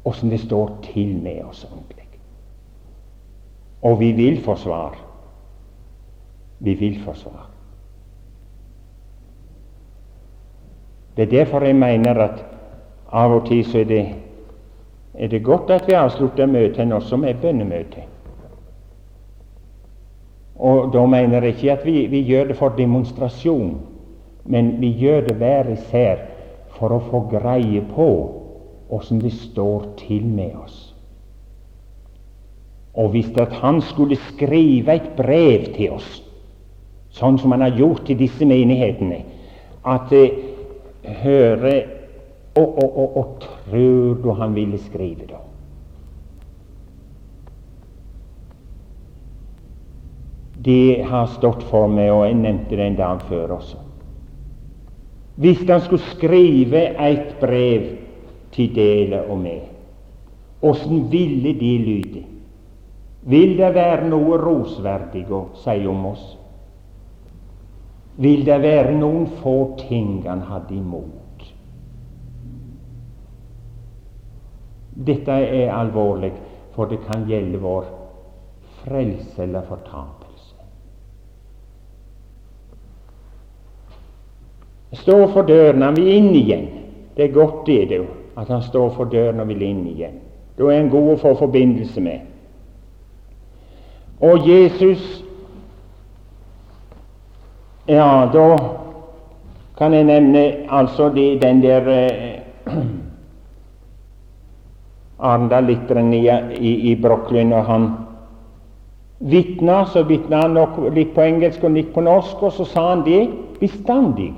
åssen 0.04 0.30
det 0.30 0.40
står 0.42 0.76
til 0.82 1.14
med 1.22 1.44
oss 1.44 1.64
ordentlig. 1.64 2.08
Og 3.82 4.00
vi 4.00 4.12
vil 4.12 4.40
få 4.42 4.54
svar. 4.58 4.98
Vi 6.58 6.74
vil 6.74 7.00
få 7.04 7.14
svar. 7.14 7.48
Det 11.16 11.22
er 11.22 11.30
derfor 11.30 11.64
jeg 11.64 11.76
mener 11.76 12.18
at 12.24 12.44
av 13.12 13.32
og 13.32 13.46
til 13.46 13.64
så 13.64 13.82
er 13.82 13.84
det, 13.84 14.04
er 15.14 15.28
det 15.28 15.44
godt 15.44 15.70
at 15.70 15.88
vi 15.88 15.92
avslutter 15.92 16.46
møtet 16.46 16.92
også 16.92 17.16
med 17.16 17.34
bønnemøte. 17.42 18.06
Og 20.62 20.92
da 20.94 21.02
mener 21.10 21.42
jeg 21.42 21.56
ikke 21.56 21.72
at 21.72 21.86
vi, 21.86 22.06
vi 22.06 22.20
gjør 22.28 22.52
det 22.52 22.56
for 22.60 22.76
demonstrasjon, 22.78 23.74
men 24.44 24.76
vi 24.80 24.92
gjør 25.00 25.26
det 25.26 25.36
hver 25.40 25.72
især 25.74 26.22
for 26.76 26.94
å 26.94 27.02
få 27.10 27.24
greie 27.32 27.82
på 27.94 28.08
åssen 28.92 29.22
det 29.22 29.32
står 29.34 29.88
til 29.98 30.24
med 30.28 30.54
oss. 30.62 30.78
Og 32.94 33.14
hvis 33.14 33.30
at 33.40 33.54
han 33.62 33.80
skulle 33.82 34.18
skrive 34.28 34.94
et 34.94 35.08
brev 35.16 35.70
til 35.74 35.96
oss, 35.96 36.10
sånn 37.16 37.38
som 37.40 37.54
han 37.56 37.64
har 37.64 37.78
gjort 37.78 38.04
til 38.06 38.20
disse 38.20 38.46
menighetene, 38.46 39.22
at 39.88 40.12
eh, 40.14 40.36
høre 41.24 41.74
og, 42.54 42.68
og, 42.68 42.90
og, 42.90 43.16
og 43.16 43.46
tror 43.46 44.20
du 44.22 44.30
han 44.38 44.54
ville 44.54 44.78
skrive 44.84 45.26
da? 45.30 45.40
Det 50.64 51.04
har 51.08 51.26
stått 51.26 51.64
for 51.70 51.90
meg, 51.90 52.10
og 52.12 52.26
jeg 52.26 52.38
nevnte 52.38 52.76
det 52.78 52.86
en 52.86 52.98
dag 52.98 53.22
før 53.26 53.56
også. 53.56 53.80
Hvis 55.42 55.62
han 55.68 55.80
skulle 55.80 56.12
skrive 56.12 56.82
et 57.02 57.32
brev 57.40 57.88
til 58.54 58.74
dere 58.76 59.24
og 59.32 59.40
meg, 59.42 59.64
åssen 60.62 61.08
ville 61.10 61.54
det 61.58 61.72
lyde? 61.86 62.22
Vil 63.22 63.56
det 63.58 63.72
være 63.74 64.06
noe 64.10 64.38
rosverdig 64.38 65.24
å 65.30 65.44
si 65.62 65.76
om 65.88 66.06
oss? 66.12 66.22
Vil 68.22 68.44
det 68.44 68.58
være 68.62 68.94
noen 68.98 69.26
få 69.40 69.56
ting 69.80 70.20
han 70.26 70.44
hadde 70.46 70.74
imot? 70.76 71.46
Dette 74.92 75.32
er 75.32 75.72
alvorlig, 75.72 76.34
for 76.74 76.90
det 76.90 77.00
kan 77.06 77.24
gjelde 77.26 77.62
vår 77.62 77.88
frelse 78.82 79.42
eller 79.42 79.64
fortapelse. 79.70 80.21
Stå 84.92 85.26
for 85.32 85.42
døren, 85.42 85.82
han 85.82 85.96
vil 85.96 86.10
inn 86.12 86.34
igjen. 86.36 86.66
Det 87.16 87.24
er 87.24 87.32
godt, 87.32 87.66
det, 87.66 87.88
du, 87.88 88.04
at 88.36 88.48
han 88.48 88.62
står 88.62 88.90
for 88.96 89.04
døren 89.04 89.40
og 89.40 89.48
vil 89.48 89.62
inn 89.64 89.86
igjen. 89.88 90.20
Da 90.58 90.68
er 90.68 90.82
han 90.82 90.90
god 90.92 91.14
å 91.14 91.20
få 91.20 91.34
forbindelse 91.40 92.00
med. 92.04 92.28
Og 94.22 94.48
Jesus 94.48 95.18
Ja, 97.88 98.28
da 98.30 98.44
kan 99.74 99.94
jeg 99.96 100.06
nevne 100.06 100.42
altså 100.70 101.08
det, 101.10 101.42
den 101.42 101.62
der 101.64 101.88
eh, 101.90 102.42
Arendal-literen 105.32 106.12
i, 106.14 106.20
i, 106.60 106.74
i 106.92 106.94
Brooklyn, 107.02 107.50
og 107.52 107.64
han 107.66 107.88
vitna, 109.18 109.84
så 109.90 110.04
vitna 110.06 110.44
han 110.44 110.54
nok 110.54 110.78
litt 110.94 111.10
på 111.14 111.26
engelsk 111.26 111.64
og 111.66 111.74
litt 111.74 111.90
på 111.94 112.06
norsk, 112.06 112.42
og 112.42 112.54
så 112.54 112.68
sa 112.70 112.88
han 112.92 113.02
det 113.06 113.24
bestandig. 113.58 114.30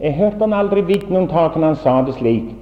Jeg 0.00 0.16
hørte 0.16 0.40
han 0.40 0.52
aldri 0.56 0.82
vitne 0.88 1.18
om 1.18 1.28
taken 1.28 1.62
han 1.66 1.76
sa 1.76 2.00
det 2.06 2.16
slik. 2.16 2.52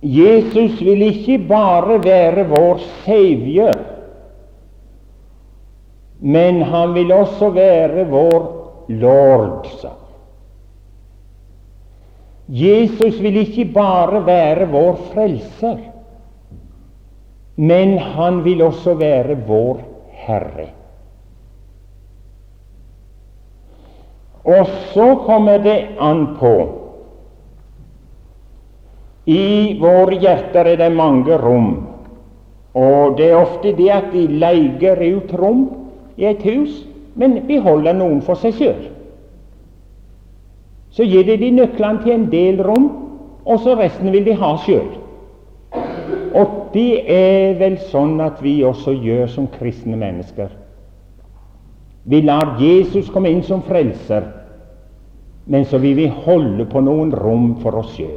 Jesus 0.00 0.80
vil 0.80 1.02
ikke 1.04 1.38
bare 1.48 1.98
være 2.04 2.46
vår 2.48 2.78
Savior, 3.04 3.80
men 6.20 6.62
han 6.62 6.94
vil 6.96 7.12
også 7.12 7.50
være 7.56 8.06
vår 8.08 8.38
Lord. 8.88 9.68
sa 9.80 9.92
Jesus 12.50 13.20
vil 13.22 13.36
ikke 13.44 13.68
bare 13.74 14.24
være 14.26 14.66
vår 14.72 14.96
frelser, 15.12 15.78
men 17.56 17.98
han 17.98 18.44
vil 18.44 18.62
også 18.62 18.94
være 18.94 19.36
vår 19.46 19.84
Herre. 20.24 20.79
Og 24.44 24.66
så 24.92 25.14
kommer 25.26 25.58
det 25.58 25.78
an 26.00 26.26
på 26.40 26.54
i 29.30 29.76
våre 29.78 30.16
hjerter 30.18 30.66
er 30.72 30.78
det 30.80 30.92
mange 30.96 31.36
rom, 31.38 31.74
og 32.74 33.18
det 33.18 33.28
er 33.30 33.36
ofte 33.38 33.74
det 33.76 33.90
at 33.92 34.08
vi 34.14 34.24
leier 34.40 35.02
ut 35.16 35.34
rom 35.38 35.60
i 36.16 36.26
et 36.30 36.42
hus, 36.42 36.80
men 37.14 37.36
beholder 37.46 37.94
noen 37.94 38.22
for 38.24 38.40
seg 38.40 38.56
sjøl. 38.56 38.88
Så 40.90 41.06
gir 41.06 41.28
de 41.28 41.36
de 41.38 41.50
nøklene 41.54 42.02
til 42.02 42.16
en 42.16 42.26
del 42.32 42.62
rom, 42.64 42.88
og 43.44 43.60
så 43.62 43.76
resten 43.78 44.10
vil 44.12 44.24
de 44.26 44.34
ha 44.40 44.54
sjøl. 44.64 44.88
Og 46.34 46.72
det 46.74 47.04
er 47.10 47.58
vel 47.60 47.78
sånn 47.90 48.18
at 48.24 48.40
vi 48.42 48.60
også 48.66 48.94
gjør 48.98 49.30
som 49.30 49.46
kristne 49.52 49.98
mennesker. 49.98 50.50
Vi 52.10 52.22
lar 52.22 52.56
Jesus 52.58 53.10
komme 53.14 53.30
inn 53.30 53.42
som 53.46 53.62
frelser, 53.62 54.24
men 55.44 55.64
så 55.64 55.78
vil 55.78 55.94
vi 55.94 56.08
holde 56.24 56.66
på 56.66 56.82
noen 56.82 57.12
rom 57.14 57.52
for 57.62 57.78
oss 57.78 57.92
sjøl. 57.94 58.16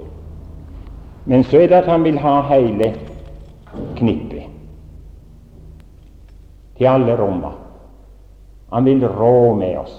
Men 1.29 1.45
så 1.45 1.61
er 1.61 1.69
det 1.69 1.83
at 1.83 1.91
han 1.91 2.01
vil 2.01 2.17
ha 2.17 2.39
hele 2.49 2.89
knippet 3.99 4.49
til 6.79 6.89
alle 6.89 7.19
romma. 7.21 7.53
Han 8.73 8.89
vil 8.89 9.05
rå 9.05 9.53
med 9.61 9.77
oss, 9.85 9.95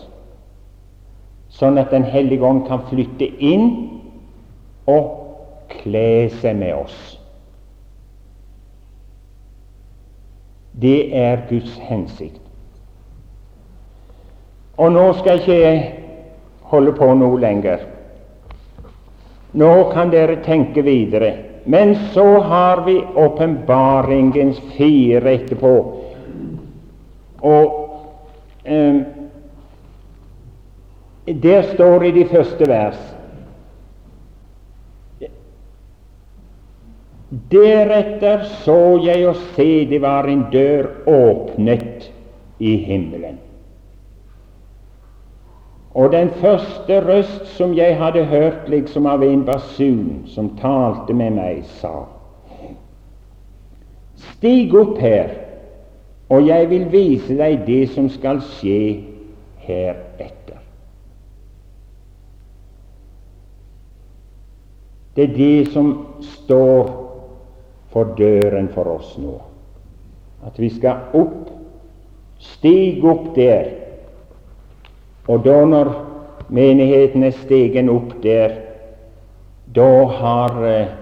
sånn 1.55 1.79
at 1.79 1.95
Den 1.95 2.11
hellige 2.11 2.43
ånd 2.43 2.67
kan 2.67 2.83
flytte 2.91 3.31
inn 3.39 3.69
og 4.91 5.13
kle 5.71 6.33
seg 6.43 6.59
med 6.59 6.75
oss. 6.83 6.99
Det 10.83 11.15
er 11.15 11.47
Guds 11.47 11.79
hensikt. 11.79 12.44
Og 14.77 14.93
nå 14.93 15.13
skal 15.21 15.41
ikke 15.41 15.59
jeg 15.59 15.83
holde 16.71 16.95
på 16.99 17.11
noe 17.15 17.41
lenger. 17.41 17.85
Nå 19.55 19.73
kan 19.93 20.11
dere 20.11 20.41
tenke 20.43 20.83
videre. 20.83 21.35
Men 21.65 21.95
så 22.13 22.27
har 22.45 22.85
vi 22.85 22.99
åpenbaringens 23.15 24.59
fire 24.77 25.35
etterpå. 25.35 25.75
Og 27.45 27.65
eh, 28.65 29.01
der 31.27 31.63
står 31.75 32.05
i 32.05 32.11
de 32.19 32.25
første 32.29 32.69
vers 32.69 33.01
Deretter 37.51 38.45
så 38.63 39.01
jeg 39.03 39.25
og 39.27 39.41
se 39.57 39.71
det 39.91 39.99
var 40.03 40.29
en 40.31 40.45
dør 40.53 40.87
åpnet 41.11 42.11
i 42.63 42.77
himmelen. 42.87 43.41
Og 45.95 46.13
den 46.13 46.31
første 46.31 47.01
røst 47.07 47.47
som 47.55 47.75
jeg 47.77 47.99
hadde 47.99 48.25
hørt 48.27 48.69
liksom 48.69 49.07
av 49.07 49.23
en 49.23 49.45
basun 49.47 50.25
som 50.27 50.51
talte 50.59 51.15
med 51.15 51.37
meg, 51.37 51.63
sa 51.79 52.07
Stig 54.35 54.75
opp 54.75 54.99
her, 54.99 55.31
og 56.33 56.47
jeg 56.47 56.69
vil 56.71 56.85
vise 56.93 57.37
deg 57.39 57.63
det 57.67 57.83
som 57.95 58.09
skal 58.11 58.41
skje 58.57 58.79
heretter. 59.67 60.61
Det 65.15 65.29
er 65.29 65.35
det 65.37 65.73
som 65.73 65.93
står 66.21 66.91
for 67.95 68.17
døren 68.19 68.69
for 68.75 68.91
oss 68.97 69.15
nå. 69.21 69.37
At 70.45 70.59
vi 70.59 70.73
skal 70.75 71.15
opp, 71.15 71.53
stig 72.43 73.05
opp 73.07 73.31
der 73.37 73.84
og 75.29 75.45
da 75.45 75.65
når 75.65 75.93
menigheten 76.49 77.25
er 77.25 77.37
stegen 77.39 77.89
opp 77.89 78.13
der, 78.23 78.59
da 79.75 79.91
har 80.21 80.61
eh, 80.69 80.93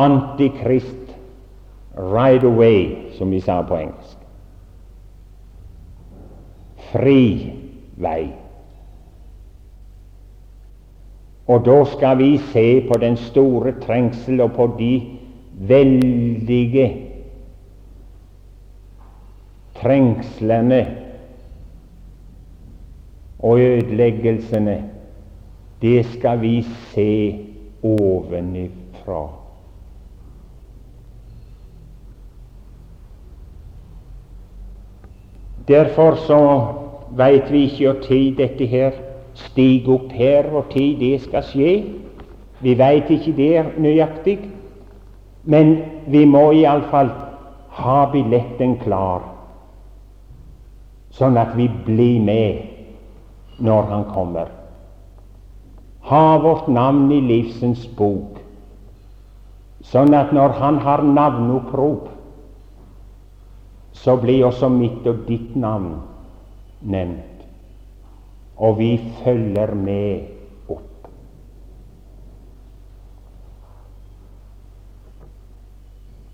Antikrist 0.00 1.10
right 1.94 2.44
away, 2.44 3.10
som 3.18 3.30
vi 3.30 3.40
sa 3.40 3.58
på 3.62 3.76
engelsk. 3.76 4.16
Fri 6.92 7.24
vei. 8.00 8.30
Og 11.50 11.64
da 11.66 11.82
skal 11.90 12.16
vi 12.18 12.30
se 12.52 12.64
på 12.88 12.96
den 13.02 13.18
store 13.18 13.74
trengsel 13.82 14.40
og 14.40 14.54
på 14.56 14.70
de 14.78 14.94
veldige 15.68 16.88
trengslene 19.80 20.80
og 23.42 23.60
ødeleggelsene. 23.60 24.84
Det 25.82 26.06
skal 26.06 26.40
vi 26.40 26.62
se 26.62 27.38
ovenifra. 27.82 29.28
Derfor 35.68 36.14
så 36.14 36.66
veit 37.16 37.52
vi 37.52 37.62
ikke 37.64 37.84
når 37.84 38.02
tid 38.02 38.36
dette 38.36 38.66
her 38.66 38.90
stiger 39.34 39.94
opp 39.94 40.12
her, 40.12 40.50
og 40.52 40.70
tid 40.72 40.98
det 41.00 41.20
skal 41.20 41.44
skje. 41.46 41.74
Vi 42.60 42.74
veit 42.78 43.10
ikke 43.10 43.32
det 43.36 43.78
nøyaktig, 43.78 44.38
men 45.44 45.76
vi 46.06 46.24
må 46.24 46.50
iallfall 46.52 47.12
ha 47.80 48.00
billetten 48.12 48.74
klar, 48.82 49.22
sånn 51.14 51.38
at 51.40 51.54
vi 51.56 51.70
blir 51.86 52.20
med 52.20 52.69
når 53.60 53.82
han 53.82 54.04
kommer. 54.14 54.48
Ha 56.00 56.38
vårt 56.38 56.68
navn 56.68 57.10
i 57.12 57.20
livsens 57.20 57.84
bok, 57.96 58.38
sånn 59.84 60.14
at 60.16 60.32
når 60.32 60.56
han 60.60 60.80
har 60.84 61.04
navneopprop, 61.04 62.08
så 64.00 64.16
blir 64.16 64.46
også 64.48 64.70
mitt 64.72 65.06
og 65.06 65.26
ditt 65.28 65.56
navn 65.60 65.98
nevnt, 66.80 67.44
og 68.56 68.78
vi 68.80 68.94
følger 69.20 69.74
med 69.76 70.72
opp. 70.72 71.08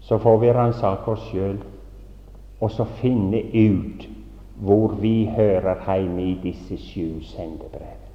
Så 0.07 0.18
får 0.22 0.39
vi 0.45 0.53
ransake 0.55 1.11
oss 1.11 1.24
sjøl 1.33 1.59
og 2.61 2.70
så 2.72 2.87
finne 3.01 3.43
ut 3.53 4.07
hvor 4.57 4.88
vi 4.88 5.30
hører 5.36 5.96
hjemme 5.98 6.22
i 6.30 6.34
disse 6.42 6.76
sju 6.76 7.20
sendebrevene. 7.20 8.05